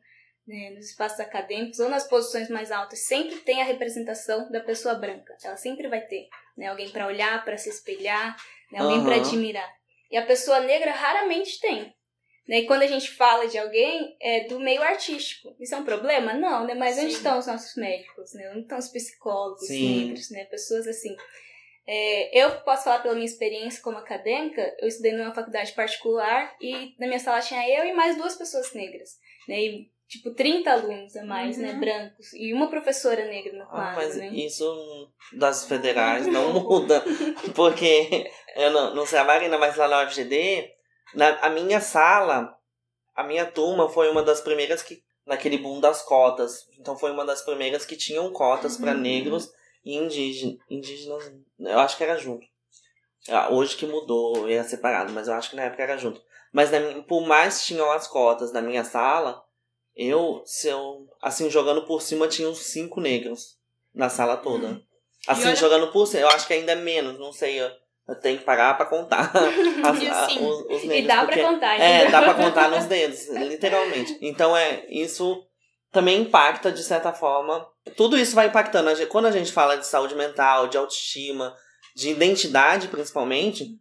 [0.46, 4.94] né, nos espaços acadêmicos ou nas posições mais altas, sempre tem a representação da pessoa
[4.94, 5.36] branca.
[5.42, 8.36] Ela sempre vai ter né, alguém para olhar, para se espelhar,
[8.70, 9.04] né, alguém uhum.
[9.04, 9.72] para admirar.
[10.10, 11.94] E a pessoa negra raramente tem.
[12.46, 12.60] Né?
[12.60, 16.34] E quando a gente fala de alguém é do meio artístico, isso é um problema?
[16.34, 16.74] Não, né?
[16.74, 17.04] Mas Sim.
[17.04, 18.34] onde estão os nossos médicos?
[18.34, 18.50] Né?
[18.50, 20.06] Onde estão os psicólogos Sim.
[20.06, 20.30] negros?
[20.30, 20.44] Né?
[20.46, 21.16] Pessoas assim.
[21.86, 26.94] É, eu posso falar pela minha experiência como acadêmica, eu estudei numa faculdade particular e
[26.98, 29.18] na minha sala tinha eu e mais duas pessoas negras.
[29.48, 29.60] Né?
[29.60, 31.74] E tipo, 30 alunos a mais, né, uhum.
[31.74, 34.28] né, brancos, e uma professora negra ah, quadro, ah, mas né?
[34.28, 37.02] isso das federais não muda,
[37.54, 40.70] porque, eu não, não sei a Marina, mas lá na UFGD,
[41.14, 42.54] na, a minha sala,
[43.16, 47.24] a minha turma foi uma das primeiras que, naquele boom das cotas, então foi uma
[47.24, 48.82] das primeiras que tinham cotas uhum.
[48.82, 49.50] para negros
[49.82, 52.46] e indígenas, indígenas, eu acho que era junto.
[53.30, 56.20] Ah, hoje que mudou, era separado, mas eu acho que na época era junto.
[56.52, 59.42] Mas na, por mais tinham as cotas na minha sala,
[59.96, 63.56] eu, se eu, assim, jogando por cima, tinha uns cinco negros
[63.94, 64.68] na sala toda.
[64.68, 64.82] Hum.
[65.26, 65.56] Assim, olha...
[65.56, 67.70] jogando por cima, eu acho que ainda é menos, não sei, eu,
[68.08, 69.30] eu tenho que parar pra contar
[69.84, 70.98] as, a, os, os, negros.
[70.98, 74.18] E dá porque, pra contar, É, dá pra contar nos dedos, literalmente.
[74.20, 75.46] Então, é, isso
[75.92, 77.66] também impacta, de certa forma.
[77.96, 79.06] Tudo isso vai impactando.
[79.08, 81.54] Quando a gente fala de saúde mental, de autoestima,
[81.94, 83.78] de identidade, principalmente,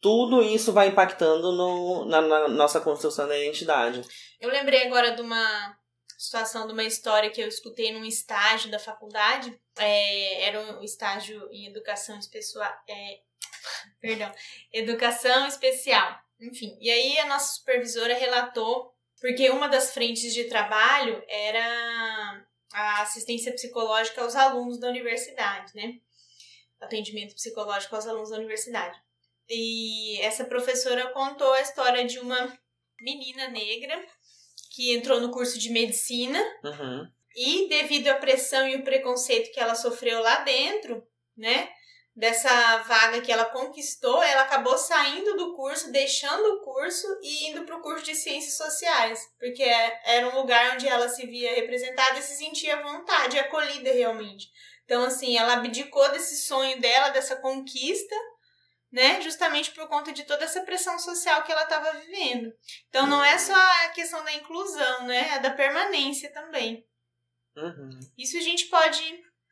[0.00, 4.02] tudo isso vai impactando no, na, na, nossa construção da identidade.
[4.42, 5.78] Eu lembrei agora de uma
[6.18, 9.56] situação, de uma história que eu escutei num estágio da faculdade.
[9.78, 12.68] É, era um estágio em educação especial.
[12.90, 13.20] É,
[14.00, 14.32] perdão,
[14.72, 16.18] educação especial.
[16.40, 23.02] Enfim, e aí a nossa supervisora relatou, porque uma das frentes de trabalho era a
[23.02, 26.00] assistência psicológica aos alunos da universidade, né?
[26.80, 29.00] Atendimento psicológico aos alunos da universidade.
[29.48, 32.58] E essa professora contou a história de uma
[33.00, 34.04] menina negra
[34.72, 37.06] que entrou no curso de medicina uhum.
[37.36, 41.06] e devido à pressão e o preconceito que ela sofreu lá dentro,
[41.36, 41.68] né?
[42.14, 47.64] Dessa vaga que ela conquistou, ela acabou saindo do curso, deixando o curso e indo
[47.64, 52.18] para o curso de ciências sociais, porque era um lugar onde ela se via representada
[52.18, 54.50] e se sentia à vontade, acolhida realmente.
[54.84, 58.14] Então, assim, ela abdicou desse sonho dela, dessa conquista,
[58.92, 59.20] né?
[59.22, 62.52] Justamente por conta de toda essa pressão social que ela estava vivendo.
[62.88, 65.36] Então não é só a questão da inclusão, né?
[65.36, 66.86] É da permanência também.
[67.56, 67.98] Uhum.
[68.18, 69.02] Isso a gente pode.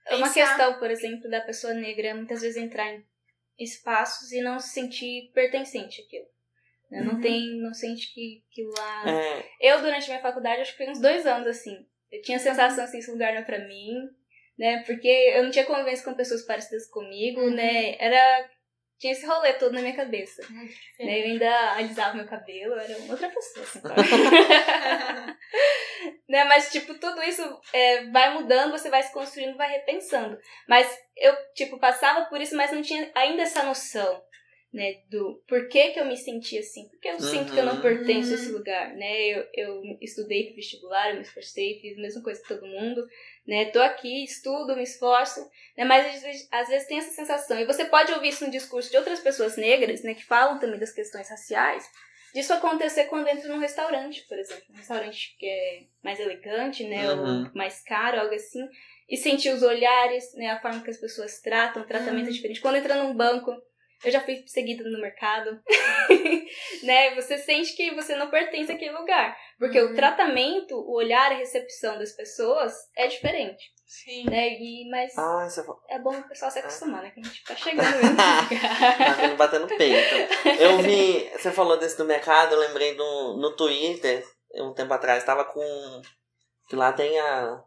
[0.07, 3.05] É uma questão, por exemplo, da pessoa negra muitas vezes entrar em
[3.59, 6.27] espaços e não se sentir pertencente àquilo.
[6.91, 7.03] Né?
[7.03, 7.21] Não uhum.
[7.21, 9.05] tem, não sente que, que lá.
[9.09, 9.47] É.
[9.61, 11.87] Eu, durante minha faculdade, acho que foi uns dois anos assim.
[12.11, 13.95] Eu tinha a sensação assim, esse lugar não é pra mim,
[14.59, 14.83] né?
[14.85, 17.55] Porque eu não tinha convivência com pessoas parecidas comigo, uhum.
[17.55, 17.97] né?
[17.99, 18.51] Era
[19.01, 20.43] tinha esse rolê todo na minha cabeça.
[20.99, 24.01] Né, eu ainda alisava meu cabelo, eu era outra pessoa, assim, claro.
[26.29, 30.39] né, mas, tipo, tudo isso é, vai mudando, você vai se construindo, vai repensando.
[30.69, 34.23] Mas eu, tipo, passava por isso, mas não tinha ainda essa noção,
[34.73, 36.89] né, do porquê que eu me sentia assim.
[36.91, 37.83] Porque eu sinto que eu não Uhum.
[37.83, 39.19] pertenço a esse lugar, né?
[39.31, 43.07] Eu, eu estudei pro vestibular, eu me esforcei, fiz a mesma coisa que todo mundo,
[43.47, 43.67] né?
[43.67, 45.41] Tô aqui, estudo, me esforço,
[45.77, 45.85] né?
[45.85, 47.59] Mas às vezes, às vezes tem essa sensação.
[47.59, 50.15] E você pode ouvir isso no discurso de outras pessoas negras, né?
[50.15, 51.85] Que falam também das questões raciais.
[52.33, 54.63] Disso acontecer quando entra num restaurante, por exemplo.
[54.71, 57.13] Um restaurante que é mais elegante, né?
[57.13, 57.45] Uhum.
[57.47, 58.65] Ou mais caro, algo assim.
[59.09, 60.49] E sentir os olhares, né?
[60.51, 62.33] A forma que as pessoas tratam, o tratamento é Uhum.
[62.35, 62.61] diferente.
[62.61, 63.53] Quando entra num banco,
[64.05, 65.61] eu já fui seguida no mercado,
[66.83, 67.15] né?
[67.15, 69.37] Você sente que você não pertence àquele lugar.
[69.59, 69.93] Porque Uhum.
[69.93, 74.25] o tratamento, o olhar, a recepção das pessoas é diferente, Sim.
[74.31, 74.49] né?
[74.59, 75.47] E, mas Ah,
[75.91, 77.11] é bom o pessoal se acostumar, né?
[77.11, 78.17] Que a gente tá chegando mesmo.
[78.17, 80.15] Tá vindo batendo peito.
[80.59, 81.29] Eu vi.
[81.39, 86.01] Você falou desse do mercado, eu lembrei do, no Twitter, um tempo atrás, tava com.
[86.69, 87.63] Que lá tem a,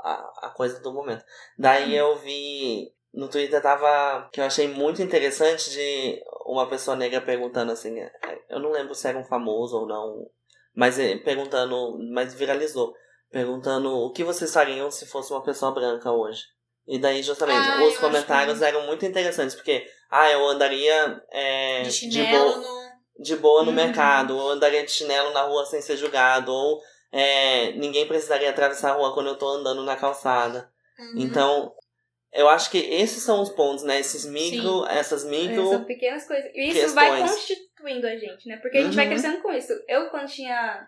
[0.00, 1.24] a, a coisa do momento.
[1.58, 2.92] Daí eu vi.
[3.12, 4.28] No Twitter tava.
[4.32, 7.98] Que eu achei muito interessante de uma pessoa negra perguntando assim.
[7.98, 8.10] é,
[8.48, 10.26] Eu não lembro se era um famoso ou não.
[10.74, 11.98] Mas é, perguntando.
[12.12, 12.94] Mas viralizou.
[13.30, 16.42] Perguntando o que vocês fariam se fosse uma pessoa branca hoje.
[16.86, 21.88] E daí, justamente, Ah, os comentários eram muito interessantes, porque, ah, eu andaria é, De
[21.90, 23.22] de, chinelo boa, no.
[23.22, 23.76] de boa no Uhum.
[23.76, 26.80] mercado, ou andaria de chinelo na rua sem ser julgado, ou
[27.12, 30.68] é, ninguém precisaria atravessar a rua quando eu tô andando na calçada.
[30.98, 31.12] Uhum.
[31.18, 31.72] Então,
[32.32, 33.98] eu acho que esses são os pontos, né?
[34.00, 35.68] Esses micro, essas É, micro.
[35.68, 36.50] São pequenas coisas.
[36.54, 37.30] E isso vai questões.
[37.30, 38.56] constituindo a gente, né?
[38.58, 39.10] Porque a gente vai Uhum.
[39.12, 39.72] crescendo com isso.
[39.88, 40.86] Eu, quando tinha.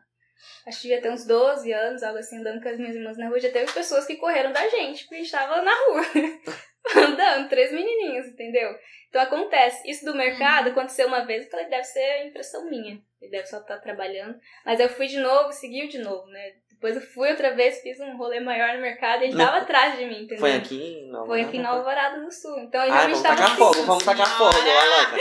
[0.66, 3.28] Acho que devia ter uns 12 anos, algo assim, andando com as minhas irmãs na
[3.28, 6.02] rua, já teve pessoas que correram da gente, porque a gente tava na rua.
[6.96, 8.70] andando, três menininhos, entendeu?
[9.08, 9.88] Então acontece.
[9.88, 13.00] Isso do mercado aconteceu uma vez, eu falei, deve ser impressão minha.
[13.20, 14.36] Ele deve só estar trabalhando.
[14.66, 16.52] Mas eu fui de novo, seguiu de novo, né?
[16.82, 19.44] Depois eu fui outra vez, fiz um rolê maior no mercado e ele Não.
[19.44, 20.38] tava atrás de mim, entendeu?
[20.40, 21.06] Foi aqui?
[21.12, 22.58] Não, Foi aqui em Nova Alvorada do Sul.
[22.58, 24.80] Então a Ai, gente vamos tacar fogo, vamos tacar fogo, Senhora!
[24.80, 25.18] Alana.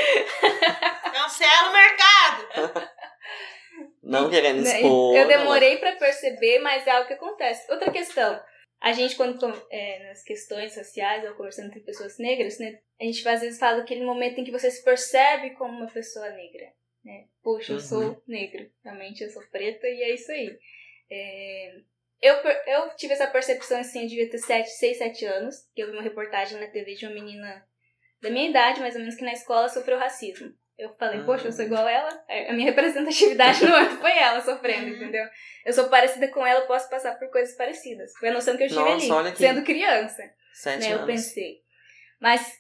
[1.14, 2.90] Cancela o mercado!
[4.02, 4.76] Não querendo Né?
[4.82, 5.16] expor.
[5.16, 7.72] Eu demorei pra perceber, mas é algo que acontece.
[7.72, 8.42] Outra questão.
[8.82, 9.38] A gente, quando
[9.70, 12.80] é, nas questões sociais, ou conversando entre pessoas negras, né?
[13.00, 16.28] A gente às vezes fala aquele momento em que você se percebe como uma pessoa
[16.32, 16.66] negra.
[17.06, 17.26] Né?
[17.44, 17.82] Poxa, eu Uhum.
[17.84, 18.68] sou negro.
[18.84, 20.58] Realmente eu sou preta e é isso aí.
[21.12, 21.74] É,
[22.22, 22.36] Eu,
[22.68, 25.94] eu tive essa percepção assim, eu devia ter 7, 6, 7 anos, que eu vi
[25.94, 27.66] uma reportagem na TV de uma menina
[28.22, 30.54] da minha idade, mais ou menos, que na escola sofreu racismo.
[30.78, 31.26] Eu falei, Uhum.
[31.26, 32.24] poxa, eu sou igual a ela.
[32.28, 34.96] É, A minha representatividade não é- foi ela sofrendo, Uhum.
[34.96, 35.26] entendeu?
[35.66, 38.12] Eu sou parecida com ela, eu posso passar por coisas parecidas.
[38.20, 40.94] Foi a noção que eu tive Nossa, ali, sendo criança, Sete né?
[40.94, 41.08] Eu anos.
[41.08, 41.62] pensei.
[42.20, 42.60] Mas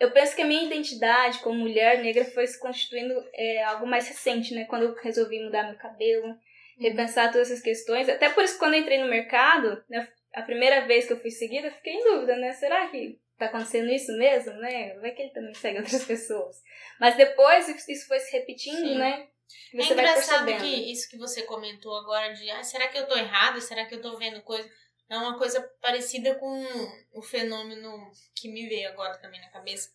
[0.00, 4.08] eu penso que a minha identidade como mulher negra foi se constituindo é, algo mais
[4.08, 4.64] recente, né?
[4.64, 6.34] Quando eu resolvi mudar meu cabelo,
[6.78, 8.08] repensar todas essas questões.
[8.08, 11.30] Até por isso, quando eu entrei no mercado, né, a primeira vez que eu fui
[11.30, 12.52] seguida, eu fiquei em dúvida, né?
[12.52, 14.94] Será que tá acontecendo isso mesmo, né?
[14.98, 16.56] Vai que ele também segue outras pessoas.
[17.00, 18.98] Mas depois isso foi se repetindo, Sim.
[18.98, 19.28] né?
[19.74, 23.06] É Você vai engraçado que isso que você comentou agora de ah, será que eu
[23.06, 23.60] tô errado?
[23.60, 24.68] Será que eu tô vendo coisa?
[25.10, 26.64] É uma coisa parecida com
[27.12, 29.90] o fenômeno que me veio agora também na cabeça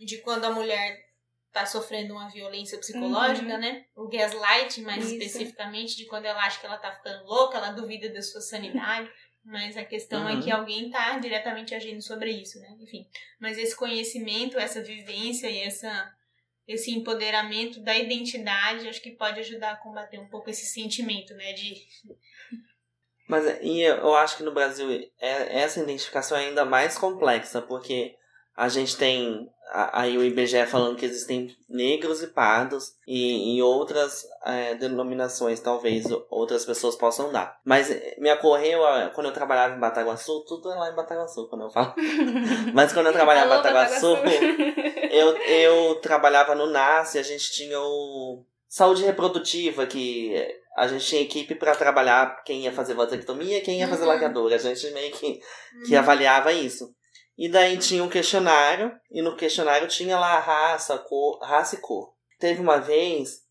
[0.00, 1.05] de quando a mulher
[1.60, 3.60] tá sofrendo uma violência psicológica, Uhum.
[3.60, 3.84] né?
[3.96, 5.14] O gaslight, mais Isso.
[5.14, 9.10] especificamente, de quando ela acha que ela tá ficando louca, ela duvida da sua sanidade.
[9.42, 10.40] Mas a questão é Uhum.
[10.42, 12.68] que alguém tá diretamente agindo sobre isso, né?
[12.80, 13.06] Enfim.
[13.40, 16.12] Mas esse conhecimento, essa vivência e essa
[16.68, 21.52] esse empoderamento da identidade, acho que pode ajudar a combater um pouco esse sentimento, né?
[21.52, 21.76] De.
[23.28, 24.88] Mas é, e eu eu acho que no Brasil
[25.20, 28.16] é, essa identificação é ainda mais complexa, porque
[28.56, 29.48] a gente tem
[29.92, 36.06] aí o IBGE falando que existem negros e pardos e, e outras é, denominações talvez
[36.30, 37.58] outras pessoas possam dar.
[37.64, 37.88] Mas
[38.18, 38.80] me ocorreu
[39.14, 41.94] quando eu trabalhava em Bataguaçu, tudo é lá em Bataguaçu quando eu falo.
[42.72, 44.44] Mas quando eu trabalhava em Bataguaçu, Bataguaçu.
[45.10, 50.34] eu, eu trabalhava no NAS e a gente tinha o saúde reprodutiva, que
[50.76, 54.08] a gente tinha equipe para trabalhar quem ia fazer vasectomia e quem ia fazer Uhum.
[54.08, 54.54] laqueadura.
[54.54, 55.40] A gente meio que,
[55.86, 56.94] que avaliava isso.
[57.36, 62.14] E daí tinha um questionário, e no questionário tinha lá raça, cor, raça e cor.
[62.38, 63.44] Teve uma vez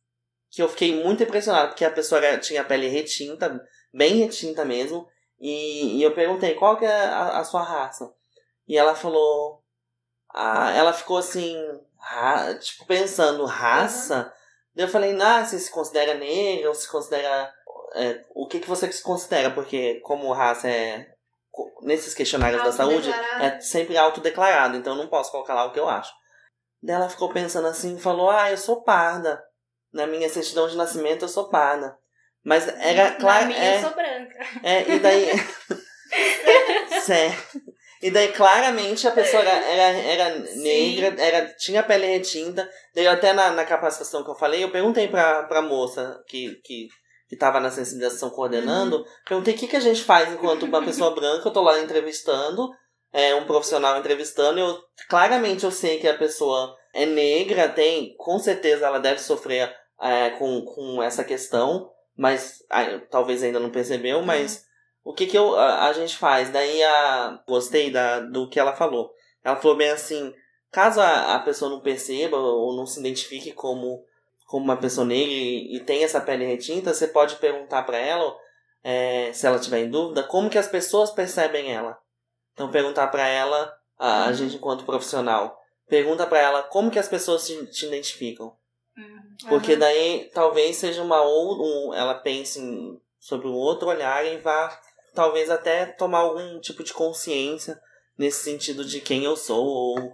[0.50, 3.62] que eu fiquei muito impressionado, porque a pessoa tinha a pele retinta,
[3.94, 5.08] bem retinta mesmo,
[5.40, 8.12] e, e eu perguntei qual que é a, a sua raça.
[8.68, 9.62] E ela falou.
[10.34, 11.56] Ela ficou assim,
[11.98, 14.34] ra- tipo, pensando, raça?
[14.74, 17.54] Daí eu falei, ah, você se considera negra ou se considera.
[17.96, 19.52] é, o que, que você se considera?
[19.52, 21.15] Porque como raça é.
[21.82, 25.80] Nesses questionários da saúde, é sempre autodeclarado, então eu não posso colocar lá o que
[25.80, 26.12] eu acho.
[26.82, 29.42] Daí ela ficou pensando assim e falou: Ah, eu sou parda.
[29.94, 31.98] Na minha certidão de nascimento eu sou parda.
[32.44, 33.42] Mas era claro.
[33.42, 34.40] Na minha É, eu sou branca.
[34.64, 35.28] é, e daí.
[37.02, 37.62] certo.
[38.02, 42.70] E daí claramente a pessoa era, era, era negra, era, tinha a pele retinta.
[42.94, 46.88] Daí até na, na capacitação que eu falei, eu perguntei pra, pra moça que, que,
[47.28, 51.14] que tava na sensibilização coordenando, perguntei o que, que a gente faz enquanto uma pessoa
[51.14, 52.70] branca, eu tô lá entrevistando,
[53.12, 54.78] é, um profissional entrevistando, eu
[55.10, 60.32] claramente eu sei que a pessoa é negra, tem, com certeza ela deve sofrer é,
[60.32, 64.66] com, com essa questão, mas ah, talvez ainda não percebeu, mas
[65.04, 66.50] o que que eu, a, a gente faz?
[66.50, 69.12] Daí a, gostei da, do que ela falou.
[69.44, 70.34] Ela falou bem assim,
[70.72, 74.04] caso a, a pessoa não perceba ou não se identifique como,
[74.46, 78.36] como uma pessoa negra e, e tem essa pele retinta, você pode perguntar pra ela,
[78.84, 81.98] é, se ela tiver em dúvida, como que as pessoas percebem ela.
[82.54, 87.08] Então perguntar pra ela, a, a gente enquanto profissional, pergunta pra ela como que as
[87.10, 88.56] pessoas te, te identificam.
[89.50, 89.80] Porque Aham.
[89.80, 94.80] daí talvez seja uma ou um, ela pense em- sobre um outro olhar e vá
[95.14, 97.78] talvez até tomar algum tipo de consciência
[98.18, 100.14] nesse sentido de quem eu sou ou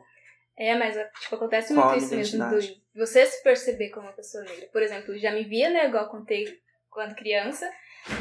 [0.58, 4.68] É, mas tipo, acontece muito isso mesmo do você se perceber como uma pessoa negra.
[4.72, 6.60] Por exemplo, já me via, né, igual contei
[6.90, 7.72] quando criança,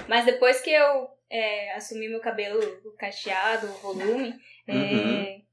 [0.09, 2.61] mas depois que eu é, assumi meu cabelo
[2.99, 4.35] cacheado, o volume,
[4.69, 5.45] é, Uhum.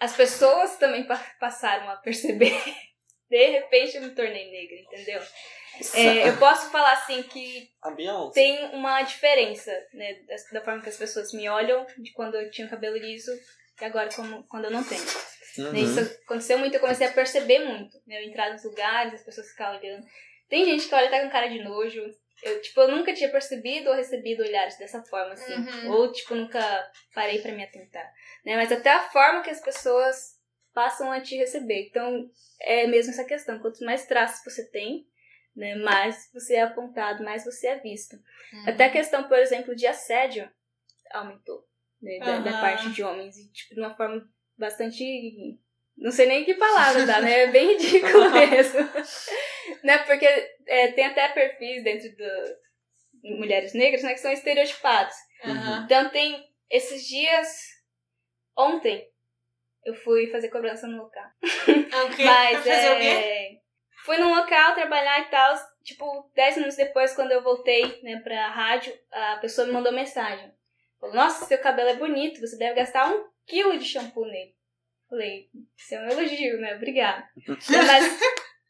[0.00, 2.52] as pessoas também pa- passaram a perceber.
[3.28, 5.22] De repente eu me tornei negra, entendeu?
[5.94, 7.70] É, eu posso falar assim que
[8.34, 10.18] tem uma diferença, né,
[10.52, 13.32] da, forma que as pessoas me olham de quando eu tinha cabelo liso
[13.80, 15.02] e agora como, quando eu não tenho.
[15.58, 15.72] Uhum.
[15.72, 18.00] Né, Isso aconteceu muito, eu comecei a perceber muito.
[18.06, 18.22] Né?
[18.22, 20.06] Eu entrar nos lugares, as pessoas ficavam olhando.
[20.48, 22.02] Tem gente que olha até com cara de nojo.
[22.42, 25.54] Eu, tipo, eu nunca tinha percebido ou recebido olhares dessa forma, assim.
[25.54, 25.92] Uhum.
[25.92, 28.04] Ou, tipo, nunca parei pra me atentar.
[28.44, 28.56] Né?
[28.56, 30.40] Mas até a forma que as pessoas
[30.74, 31.88] passam a te receber.
[31.88, 32.28] Então,
[32.60, 33.58] é mesmo essa questão.
[33.60, 35.06] Quanto mais traços você tem,
[35.54, 38.16] né, mais você é apontado, mais você é visto.
[38.52, 38.68] Uhum.
[38.68, 40.50] Até a questão, por exemplo, de assédio
[41.12, 41.66] aumentou,
[42.00, 42.60] né, da, da Aham.
[42.60, 44.26] parte de homens, e, tipo, de uma forma
[44.62, 45.58] bastante.
[45.96, 47.42] Não sei nem que palavra dá, né?
[47.42, 48.80] É bem ridículo mesmo.
[49.82, 49.98] né?
[49.98, 50.24] Porque
[50.66, 52.62] é, tem até perfis dentro do
[53.38, 55.14] mulheres negras, né, que são estereotipados.
[55.44, 55.82] Aham.
[55.84, 57.48] Então tem esses dias.
[58.56, 59.08] Ontem
[59.84, 61.24] eu fui fazer cobrança no local.
[61.92, 62.24] Ah, o quê?
[62.24, 63.58] Mas é.
[64.04, 65.54] Fui num local trabalhar e tal.
[65.84, 70.52] Tipo, 10 minutos depois, quando eu voltei, né, pra rádio, a pessoa me mandou mensagem.
[71.00, 74.54] Falou, nossa, seu cabelo é bonito, você deve gastar um quilo de shampoo nele.
[75.08, 76.74] Falei, isso é um elogio, né?
[76.76, 77.28] Obrigada.
[77.86, 78.20] Mas,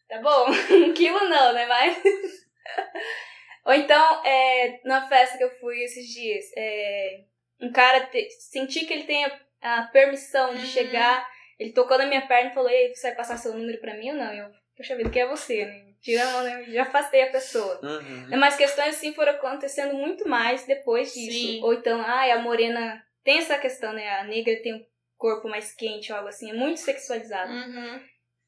[0.09, 1.67] tá bom, um quilo não, né?
[1.67, 2.03] Mas.
[3.65, 7.21] Ou então, é, numa festa que eu fui esses dias, é,
[7.61, 10.67] um cara te, senti que ele tem a, a permissão de Uhum.
[10.67, 13.95] chegar, ele tocou na minha perna e falou, ei, você vai passar seu número pra
[13.95, 14.33] mim ou não?
[14.33, 15.93] Eu, poxa vida, que é você, né?
[16.01, 16.65] Tira a mão, né?
[16.65, 17.79] Já afastei a pessoa.
[17.81, 18.37] Uhum.
[18.37, 21.31] Mas questões assim foram acontecendo muito mais depois disso.
[21.31, 21.63] Sim.
[21.63, 24.09] Ou então, ai, a morena tem essa questão, né?
[24.21, 27.53] A negra tem um corpo mais quente ou algo assim, é muito sexualizado.
[27.53, 28.01] Uhum.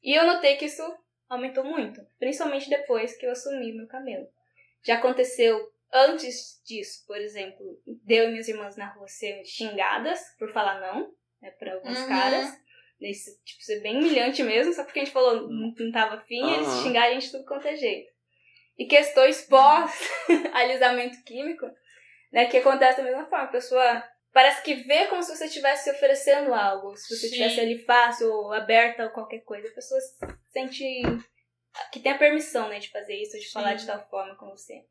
[0.03, 0.83] E eu notei que isso
[1.29, 4.27] aumentou muito, principalmente depois que eu assumi meu cabelo.
[4.83, 5.59] Já aconteceu
[5.91, 10.79] antes disso, por exemplo, de eu e minhas irmãs na rua ser xingadas por falar
[10.81, 11.11] não,
[11.41, 12.07] né, pra alguns Uhum.
[12.07, 12.65] caras.
[13.01, 16.49] Isso, tipo, ser bem humilhante mesmo, só porque a gente falou não, não tava afim,
[16.53, 16.83] eles Aham.
[16.83, 18.09] xingaram a gente tudo quanto é jeito.
[18.77, 19.91] E questões pós
[20.53, 21.65] alisamento químico,
[22.31, 23.45] né, que acontece da mesma forma.
[23.45, 24.03] A pessoa
[24.35, 27.27] parece que vê como se você estivesse se oferecendo algo, se você Sim.
[27.27, 29.65] estivesse ali fácil ou aberta ou qualquer coisa.
[29.69, 29.97] A pessoa
[30.51, 30.83] sente
[31.89, 33.87] que tem a permissão, né, de fazer isso, de falar de Sim.
[33.87, 34.83] tal forma com você.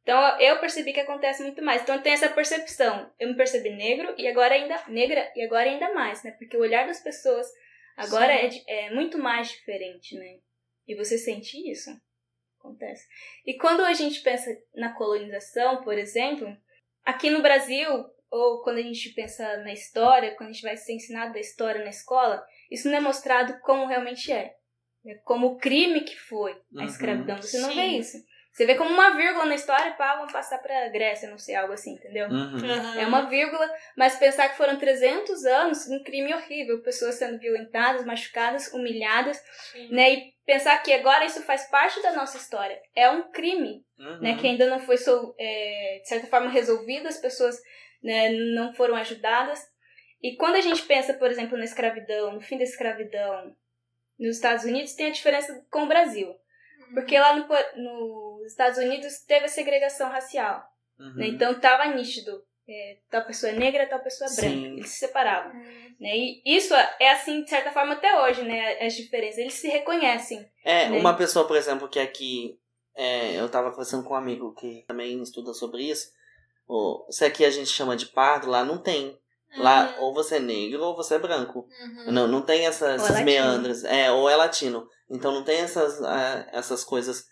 [0.00, 1.82] Então eu percebi que acontece muito mais.
[1.82, 3.12] Então tem essa percepção.
[3.20, 6.30] Eu me percebi negro e agora ainda negra e agora ainda mais, né?
[6.38, 7.46] Porque o olhar das pessoas
[7.94, 8.64] agora Sim.
[8.66, 10.38] é, é muito mais diferente, né?
[10.86, 11.90] E você sente isso.
[12.58, 13.06] Acontece.
[13.44, 16.56] E quando a gente pensa na colonização, por exemplo,
[17.04, 20.92] aqui no Brasil, ou quando a gente pensa na história, quando a gente vai ser
[20.94, 24.54] ensinado da história na escola, isso não é mostrado como realmente é.
[25.04, 25.14] né?
[25.24, 26.84] Como o crime que foi a Uhum.
[26.84, 27.40] escravidão.
[27.40, 27.76] Você não Sim.
[27.76, 28.18] vê isso.
[28.52, 31.72] Você vê como uma vírgula na história, pá, vamos passar pra Grécia, não sei, algo
[31.72, 32.28] assim, entendeu?
[32.28, 32.58] Uhum.
[32.98, 37.38] É uma vírgula, mas pensar que foram 300 anos de um crime horrível, pessoas sendo
[37.38, 39.40] violentadas, machucadas, humilhadas,
[39.70, 39.88] Sim.
[39.94, 40.12] né?
[40.12, 42.80] E pensar que agora isso faz parte da nossa história.
[42.96, 44.20] É um crime, Uhum.
[44.20, 44.36] né?
[44.36, 44.96] Que ainda não foi,
[45.38, 47.56] é, de certa forma, resolvido, as pessoas
[48.02, 49.60] né, não foram ajudadas.
[50.22, 53.54] E quando a gente pensa, por exemplo, na escravidão, no fim da escravidão
[54.18, 56.34] nos Estados Unidos, tem a diferença com o Brasil.
[56.92, 57.46] Porque lá no,
[57.76, 60.64] nos Estados Unidos teve a segregação racial.
[60.98, 61.14] Uhum.
[61.14, 61.28] Né?
[61.28, 64.50] Então estava nítido é, tal pessoa é negra, tal pessoa é branca.
[64.50, 64.76] Sim.
[64.76, 65.52] Eles se separavam.
[65.52, 65.94] Hum.
[66.00, 66.16] Né?
[66.16, 68.78] E isso é assim, de certa forma, até hoje, né?
[68.84, 69.38] As diferenças.
[69.38, 70.46] Eles se reconhecem.
[70.64, 70.98] É, Né?
[70.98, 72.58] uma pessoa, por exemplo, que aqui.
[72.94, 76.12] é, eu tava conversando com um amigo que também estuda sobre isso.
[76.68, 79.16] O, se aqui a gente chama de pardo, lá não tem.
[79.56, 81.66] Lá, ou você é negro ou você é branco.
[81.80, 82.12] Uhum.
[82.12, 83.82] Não, não tem essa, Ou é meandros.
[83.82, 84.86] É, ou é latino.
[85.10, 87.24] Então não tem essas, ah, essas coisas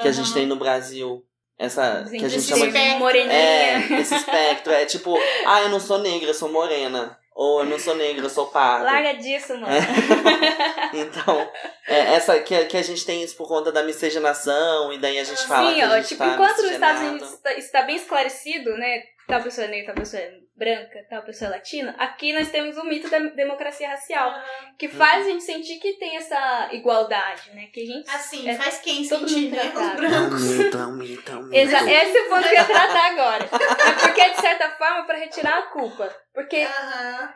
[0.00, 0.34] que a gente Uhum.
[0.34, 1.22] tem no Brasil.
[1.58, 2.98] Essa que a gente chama de.
[2.98, 3.32] moreninha.
[3.32, 4.72] É, esse espectro.
[4.72, 5.14] É tipo,
[5.44, 7.18] ah, eu não sou negra, eu sou morena.
[7.34, 8.84] Ou eu não sou negra, eu sou pardo.
[8.84, 9.66] Larga disso, mano.
[10.94, 11.50] Então,
[11.88, 15.24] é, essa que, que a gente tem isso por conta da miscigenação, e daí a
[15.24, 16.70] gente fala Sim, que a ó, gente tipo, tá enquanto nos.
[16.70, 19.02] Estados Unidos está, está bem esclarecido, né?
[19.26, 22.78] Tal pessoa é negra, tal pessoa é branca, tal pessoa é latina, aqui nós temos
[22.78, 24.74] o mito da democracia racial, Uhum.
[24.78, 27.66] que faz a gente sentir que tem essa igualdade, né?
[27.72, 28.10] Que a gente.
[28.10, 29.70] Assim, É faz quem sentir, né?
[29.74, 29.80] Os.
[29.80, 30.42] É um brancos.
[30.42, 31.54] mito, é um mito, é um mito.
[31.56, 33.44] Exa esse é o ponto que eu ia tratar agora.
[33.44, 36.10] É porque, de certa forma, para retirar a culpa.
[36.32, 37.34] Porque Aham.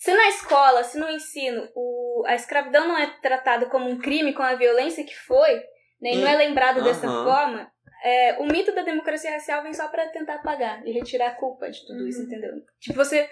[0.00, 4.32] Se na escola, se no ensino, o, a escravidão não é tratada como um crime,
[4.32, 5.56] com a violência que foi,
[6.00, 7.22] né, e não é lembrado dessa Aham.
[7.22, 7.72] forma,
[8.02, 11.70] é, o mito da democracia racial vem só pra tentar apagar e retirar a culpa
[11.70, 12.26] de tudo isso, Uhum.
[12.28, 12.52] entendeu?
[12.80, 13.28] Tipo, você,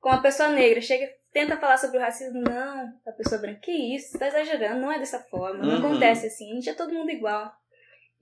[0.00, 3.72] com uma pessoa negra, chega, tenta falar sobre o racismo, não, a pessoa branca, que
[3.96, 5.78] isso, você tá exagerando, não é dessa forma, não Uhum.
[5.86, 7.52] acontece assim, a gente é todo mundo igual.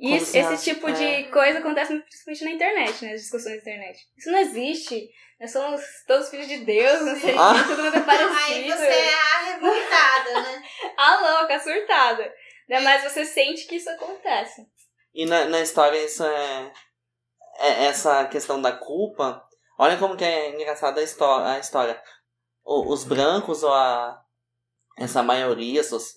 [0.01, 0.92] E isso- se esse acha- tipo é.
[0.92, 3.12] de coisa acontece principalmente na internet, né?
[3.12, 3.98] As discussões na internet.
[4.16, 5.09] Isso não existe.
[5.38, 7.53] Nós somos todos filhos de Deus, não sei o Ah.
[7.64, 8.38] mundo é parecido.
[8.44, 10.62] Aí você é a revoltada, né?
[10.96, 12.34] A louca, a surtada.
[12.68, 12.80] Né?
[12.80, 14.66] Mas você sente que isso acontece.
[15.14, 16.72] E na, na história isso é,
[17.59, 19.42] é essa questão da culpa.
[19.78, 21.46] Olha como que é engraçada a história.
[21.55, 22.01] A história.
[22.64, 24.22] O- os brancos ou a
[24.98, 26.16] essa maioria, soci-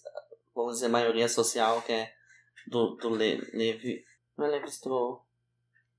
[0.54, 2.13] vamos dizer maioria social que é
[2.68, 4.04] do, do Le, Levi,
[4.38, 5.22] não é Levi Strauss.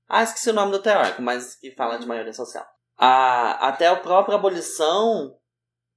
[0.07, 2.65] Ah, esqueci o nome do teórico, mas que fala de maioria social.
[2.97, 5.35] A, até a própria abolição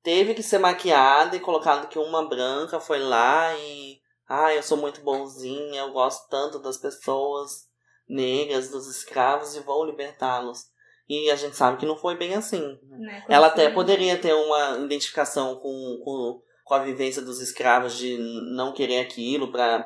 [0.03, 4.77] teve que ser maquiada e colocado que uma branca foi lá e ah, eu sou
[4.77, 7.67] muito bonzinha, eu gosto tanto das pessoas
[8.09, 10.67] negras, dos escravos e vou libertá-los.
[11.09, 12.79] E a gente sabe que não foi bem assim.
[12.83, 13.25] Né?
[13.29, 18.19] Ela até poderia ter uma identificação com, com, com a vivência dos escravos de
[18.55, 19.83] não querer aquilo para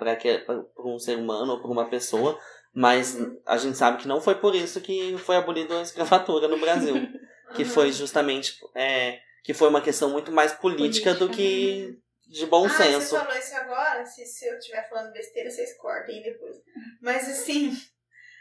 [0.84, 2.36] um ser humano ou para uma pessoa,
[2.74, 3.16] mas
[3.46, 6.94] a gente sabe que não foi por isso que foi abolida a escravatura no Brasil.
[7.54, 12.64] que foi justamente é, que foi uma questão muito mais política, do que de bom
[12.64, 13.00] ah, senso.
[13.00, 14.06] você falou isso agora?
[14.06, 16.56] Se, se eu estiver falando besteira, vocês cortem depois.
[17.00, 17.72] Mas assim,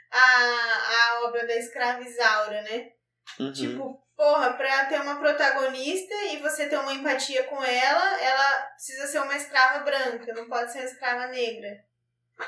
[0.10, 2.92] a, a obra da escrava Isaura, né?
[3.39, 3.51] Uhum.
[3.51, 9.07] Tipo, porra, pra ter uma protagonista e você ter uma empatia com ela, ela precisa
[9.07, 11.84] ser uma escrava branca, não pode ser uma escrava negra.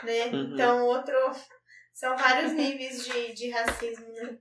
[0.04, 0.26] Né?
[0.28, 0.54] Uhum.
[0.54, 1.16] Então, outro.
[1.94, 4.38] São vários níveis de, de racismo, né?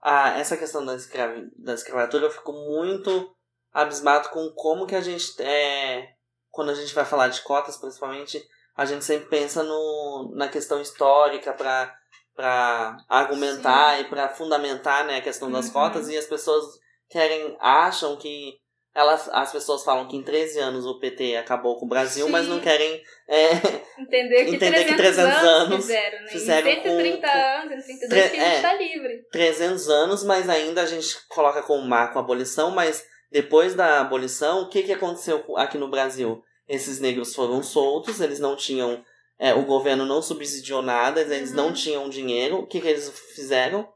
[0.00, 3.34] Ah, essa questão da, escravi, da escravatura eu fico muito
[3.72, 6.14] abismado com como que a gente é
[6.50, 10.80] quando a gente vai falar de cotas principalmente a gente sempre pensa no, na questão
[10.80, 11.98] histórica para
[12.34, 15.72] para argumentar e para fundamentar né, a questão das Uhum.
[15.72, 16.64] cotas e as pessoas
[17.08, 18.54] querem acham que
[18.94, 22.44] elas as pessoas falam que em 13 anos o PT acabou com o Brasil mas
[22.44, 22.50] Sim.
[22.50, 23.50] não querem é,
[23.98, 26.28] Entender que, Entender 300, que 300 anos, fizeram, né?
[26.28, 28.62] fizeram em 130 com- anos, em 32 Tre- que a gente é.
[28.62, 29.22] tá livre.
[29.32, 34.62] 300 anos, mas ainda a gente coloca como marco a abolição, mas depois da abolição,
[34.62, 36.40] o que, que aconteceu aqui no Brasil?
[36.68, 39.02] Esses negros foram soltos, eles não tinham.
[39.38, 41.56] É, o governo não subsidiou nada, eles Uhum.
[41.56, 42.58] não tinham dinheiro.
[42.58, 43.86] O que, que eles fizeram?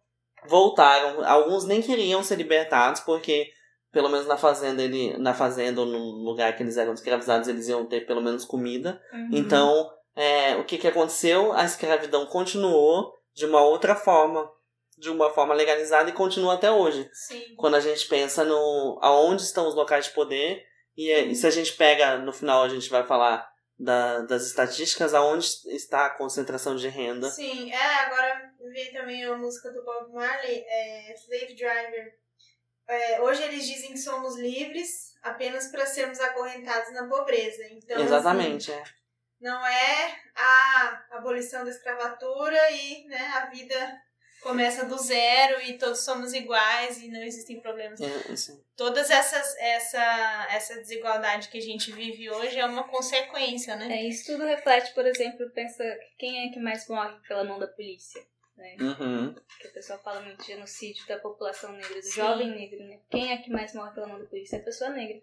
[0.46, 1.24] Voltaram.
[1.24, 3.48] Alguns nem queriam ser libertados, porque,
[3.92, 7.68] pelo menos na fazenda, ele, na fazenda ou no lugar que eles eram escravizados, eles
[7.68, 9.00] iam ter pelo menos comida.
[9.12, 9.30] Uhum.
[9.32, 11.52] Então, é, o que, que aconteceu?
[11.52, 14.48] A escravidão continuou de uma outra forma,
[14.96, 17.08] de uma forma legalizada e continua até hoje.
[17.12, 17.54] Sim.
[17.56, 20.62] Quando a gente pensa no aonde estão os locais de poder
[20.96, 23.46] e, é- e se a gente pega no final a gente vai falar
[23.78, 27.30] da- das estatísticas aonde está a concentração de renda.
[27.30, 32.14] Sim, é, agora veio também a música do Bob Marley, é, Slave Driver.
[32.88, 37.62] É, hoje eles dizem que somos livres apenas para sermos acorrentados na pobreza.
[37.70, 38.82] Então, assim, Exatamente, é.
[39.40, 44.00] não é a abolição da escravatura e né, a vida
[44.42, 48.00] começa do zero e todos somos iguais e não existem problemas.
[48.00, 48.60] É, assim.
[48.76, 53.98] Todas essas essa essa desigualdade que a gente vive hoje é uma consequência, né?
[53.98, 55.84] É, isso tudo reflete, por exemplo, pensa
[56.18, 58.20] quem é que mais morre pela mão da polícia.
[58.56, 58.76] Né?
[58.80, 59.34] Uhum.
[59.60, 62.10] Que o pessoal fala muito de genocídio da população negra, do Sim.
[62.10, 62.98] jovem negro, né?
[63.08, 64.56] Quem é que mais morre pela mão da polícia?
[64.56, 65.20] É a pessoa negra.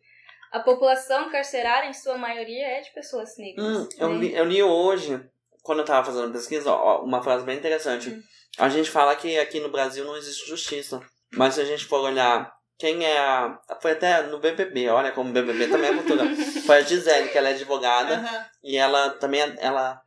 [0.53, 3.66] A população carcerária, em sua maioria, é de pessoas negras.
[3.66, 4.18] Hum, eu, né?
[4.20, 5.22] li, eu li hoje,
[5.61, 8.09] quando eu tava fazendo pesquisa, ó, uma frase bem interessante.
[8.09, 8.24] Hum.
[8.58, 11.01] A gente fala que aqui no Brasil não existe justiça.
[11.34, 13.60] Mas se a gente for olhar quem é a.
[13.82, 16.24] Foi até no BBB, olha como o BBB também é cultura.
[16.66, 18.16] Foi a Gisele, que ela é advogada.
[18.16, 18.45] Aham.
[18.64, 20.01] E ela também ela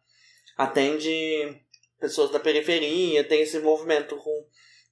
[0.57, 1.63] atende
[1.99, 4.47] pessoas da periferia, tem esse movimento com,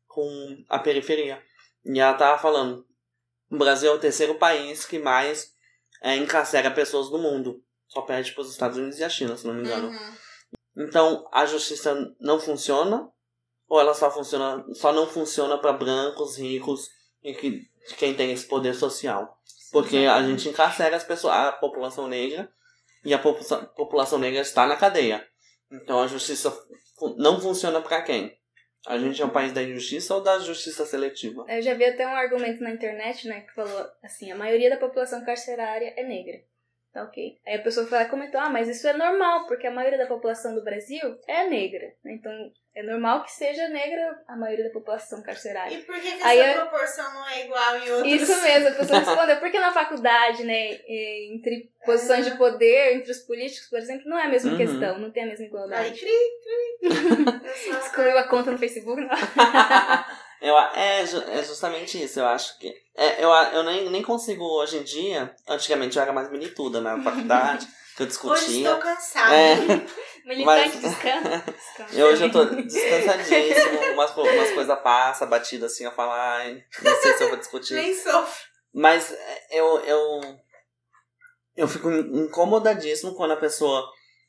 [0.06, 1.42] com a periferia.
[1.84, 2.86] E ela tava falando,
[3.50, 5.52] o Brasil é o terceiro país que mais
[6.02, 7.62] é, encarcera pessoas do mundo.
[7.88, 9.88] Só perde para os Estados Unidos e a China, se não me engano.
[9.88, 10.14] Uhum.
[10.78, 13.08] Então, a justiça não funciona,
[13.68, 16.88] ou ela só funciona, só não funciona para brancos, ricos
[17.22, 17.62] e que,
[17.98, 19.38] quem tem esse poder social.
[19.72, 22.50] Porque a gente encarcera as pessoas, a população negra,
[23.04, 25.26] e a população, população negra está na cadeia.
[25.70, 26.52] Então a justiça
[27.16, 28.36] não funciona para quem?
[28.86, 31.44] A gente é um país da injustiça ou da justiça seletiva?
[31.48, 34.76] Eu já vi até um argumento na internet, né, que falou assim, a maioria da
[34.76, 36.40] população carcerária é negra.
[36.92, 37.38] Tá ok.
[37.46, 40.54] Aí a pessoa e comentou, ah, mas isso é normal, porque a maioria da população
[40.54, 41.94] do Brasil é negra.
[42.04, 45.74] Então é normal que seja negra a maioria da população carcerária.
[45.74, 48.12] E por que, que Aí essa eu- proporção não é igual em outros?
[48.12, 49.36] Isso mesmo, a pessoa respondeu.
[49.40, 50.78] Porque na faculdade, né,
[51.32, 54.56] entre posições de poder, entre os políticos, por exemplo, não é a mesma Uhum.
[54.58, 55.98] questão, não tem a mesma Aí, igualdade.
[55.98, 56.10] cri,
[56.42, 56.86] cri.
[57.48, 59.08] Eu só- Excluiu a conta no Facebook, não.
[60.38, 62.68] Eu, é, é justamente isso, eu acho que.
[62.94, 65.34] É, eu, eu nem, nem consigo hoje em dia.
[65.48, 67.66] Antigamente eu era mais milituda na faculdade,
[67.96, 69.34] que eu Hoje estou cansada.
[69.34, 69.56] É,
[70.26, 71.44] Militante, Mas- descansa.
[71.46, 71.94] descansa.
[72.04, 77.14] hoje eu tô descansadíssimo, umas, umas coisas passam, batida assim, eu falo, ai, não sei
[77.14, 77.74] se eu vou discutir.
[77.80, 78.44] Nem sofro.
[78.74, 80.20] Mas é, eu, eu,
[81.56, 83.88] eu fico incomodadíssimo quando a pessoa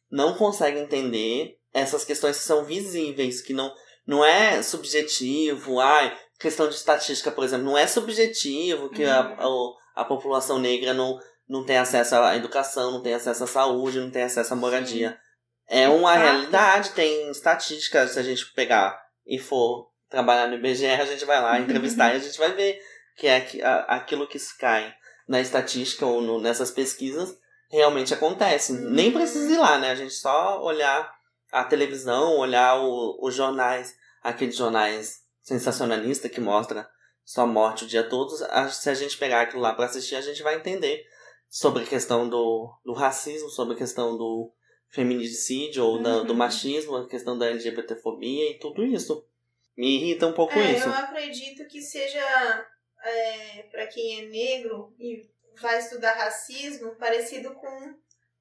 [0.10, 3.74] não consegue entender essas questões que são visíveis, que não,
[4.06, 10.02] não é subjetivo, ai, questão de estatística, por exemplo, não é subjetivo que a, a,
[10.02, 14.10] a população negra não, não tem acesso à educação, não tem acesso à saúde, não
[14.12, 15.18] tem acesso à moradia.
[15.68, 16.22] É uma Fato.
[16.24, 21.42] realidade, tem estatística, se a gente pegar e for trabalhar no IBGE, a gente vai
[21.42, 22.80] lá entrevistar e a gente vai ver
[23.18, 23.46] que é
[23.88, 24.94] aquilo que se cai
[25.28, 27.36] na estatística ou no- nessas pesquisas
[27.70, 28.72] realmente acontece.
[28.72, 28.92] Uhum.
[28.92, 29.92] Nem precisa ir lá, né?
[29.92, 31.12] A gente só olhar
[31.52, 33.94] a televisão, olhar o- os jornais,
[34.24, 36.88] aqueles jornais sensacionalistas que mostra
[37.26, 38.30] só morte o dia todo.
[38.72, 41.04] Se a gente pegar aquilo lá para assistir, a gente vai entender
[41.50, 44.52] sobre a questão do, do racismo, sobre a questão do
[44.90, 46.38] feminicídio ou da- do Uhum.
[46.38, 49.26] machismo, a questão da LGBTfobia e tudo isso.
[49.76, 50.88] Me irrita um pouco É, isso.
[50.88, 52.20] eu acredito que seja,
[53.04, 55.30] é, para quem é negro e
[55.62, 57.96] vai estudar racismo, parecido com o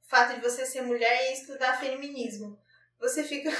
[0.08, 2.58] fato de você ser mulher e estudar feminismo.
[3.00, 3.50] Você fica.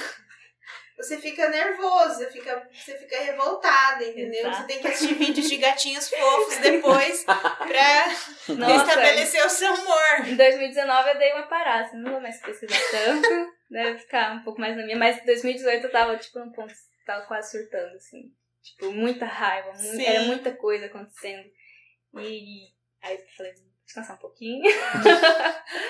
[0.97, 4.39] Você fica nervoso, você fica, você fica revoltada, entendeu?
[4.47, 4.57] Exato.
[4.57, 7.35] Você tem que assistir vídeos de gatinhos fofos depois pra
[8.55, 10.27] Nossa, estabelecer o seu humor.
[10.27, 13.27] Em 2019 eu dei uma parada, assim, não vou mais pesquisar tanto,
[13.69, 16.73] deve ficar um pouco mais na minha, mas em 2018 eu tava, tipo, num ponto,
[17.05, 18.31] tava quase surtando, assim.
[18.63, 20.03] Tipo, muita raiva, mu- Sim.
[20.03, 21.47] era muita coisa acontecendo.
[22.15, 22.73] E
[23.03, 24.61] aí eu falei, vou descansar um pouquinho.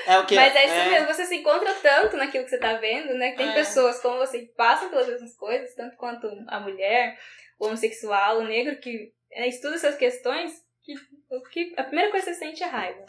[0.05, 2.73] É o que Mas é isso mesmo, você se encontra tanto naquilo que você tá
[2.75, 3.31] vendo, né?
[3.31, 3.53] Que tem É.
[3.53, 7.17] pessoas como você que passam pelas mesmas coisas, tanto quanto a mulher,
[7.59, 10.93] o homossexual, o negro, que é, estuda essas questões, que,
[11.51, 13.03] que a primeira coisa que você sente é raiva.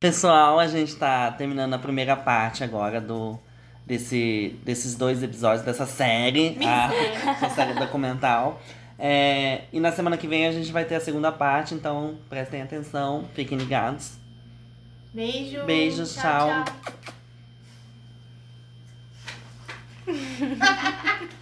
[0.00, 3.38] Pessoal, a gente tá terminando a primeira parte agora do
[3.84, 8.60] desse, desses dois episódios dessa série, a, essa série documental.
[8.98, 12.62] É, e na semana que vem a gente vai ter a segunda parte, então prestem
[12.62, 14.14] atenção, fiquem ligados.
[15.14, 15.64] Beijo.
[15.64, 16.64] Beijos, tchau.
[16.64, 16.64] tchau.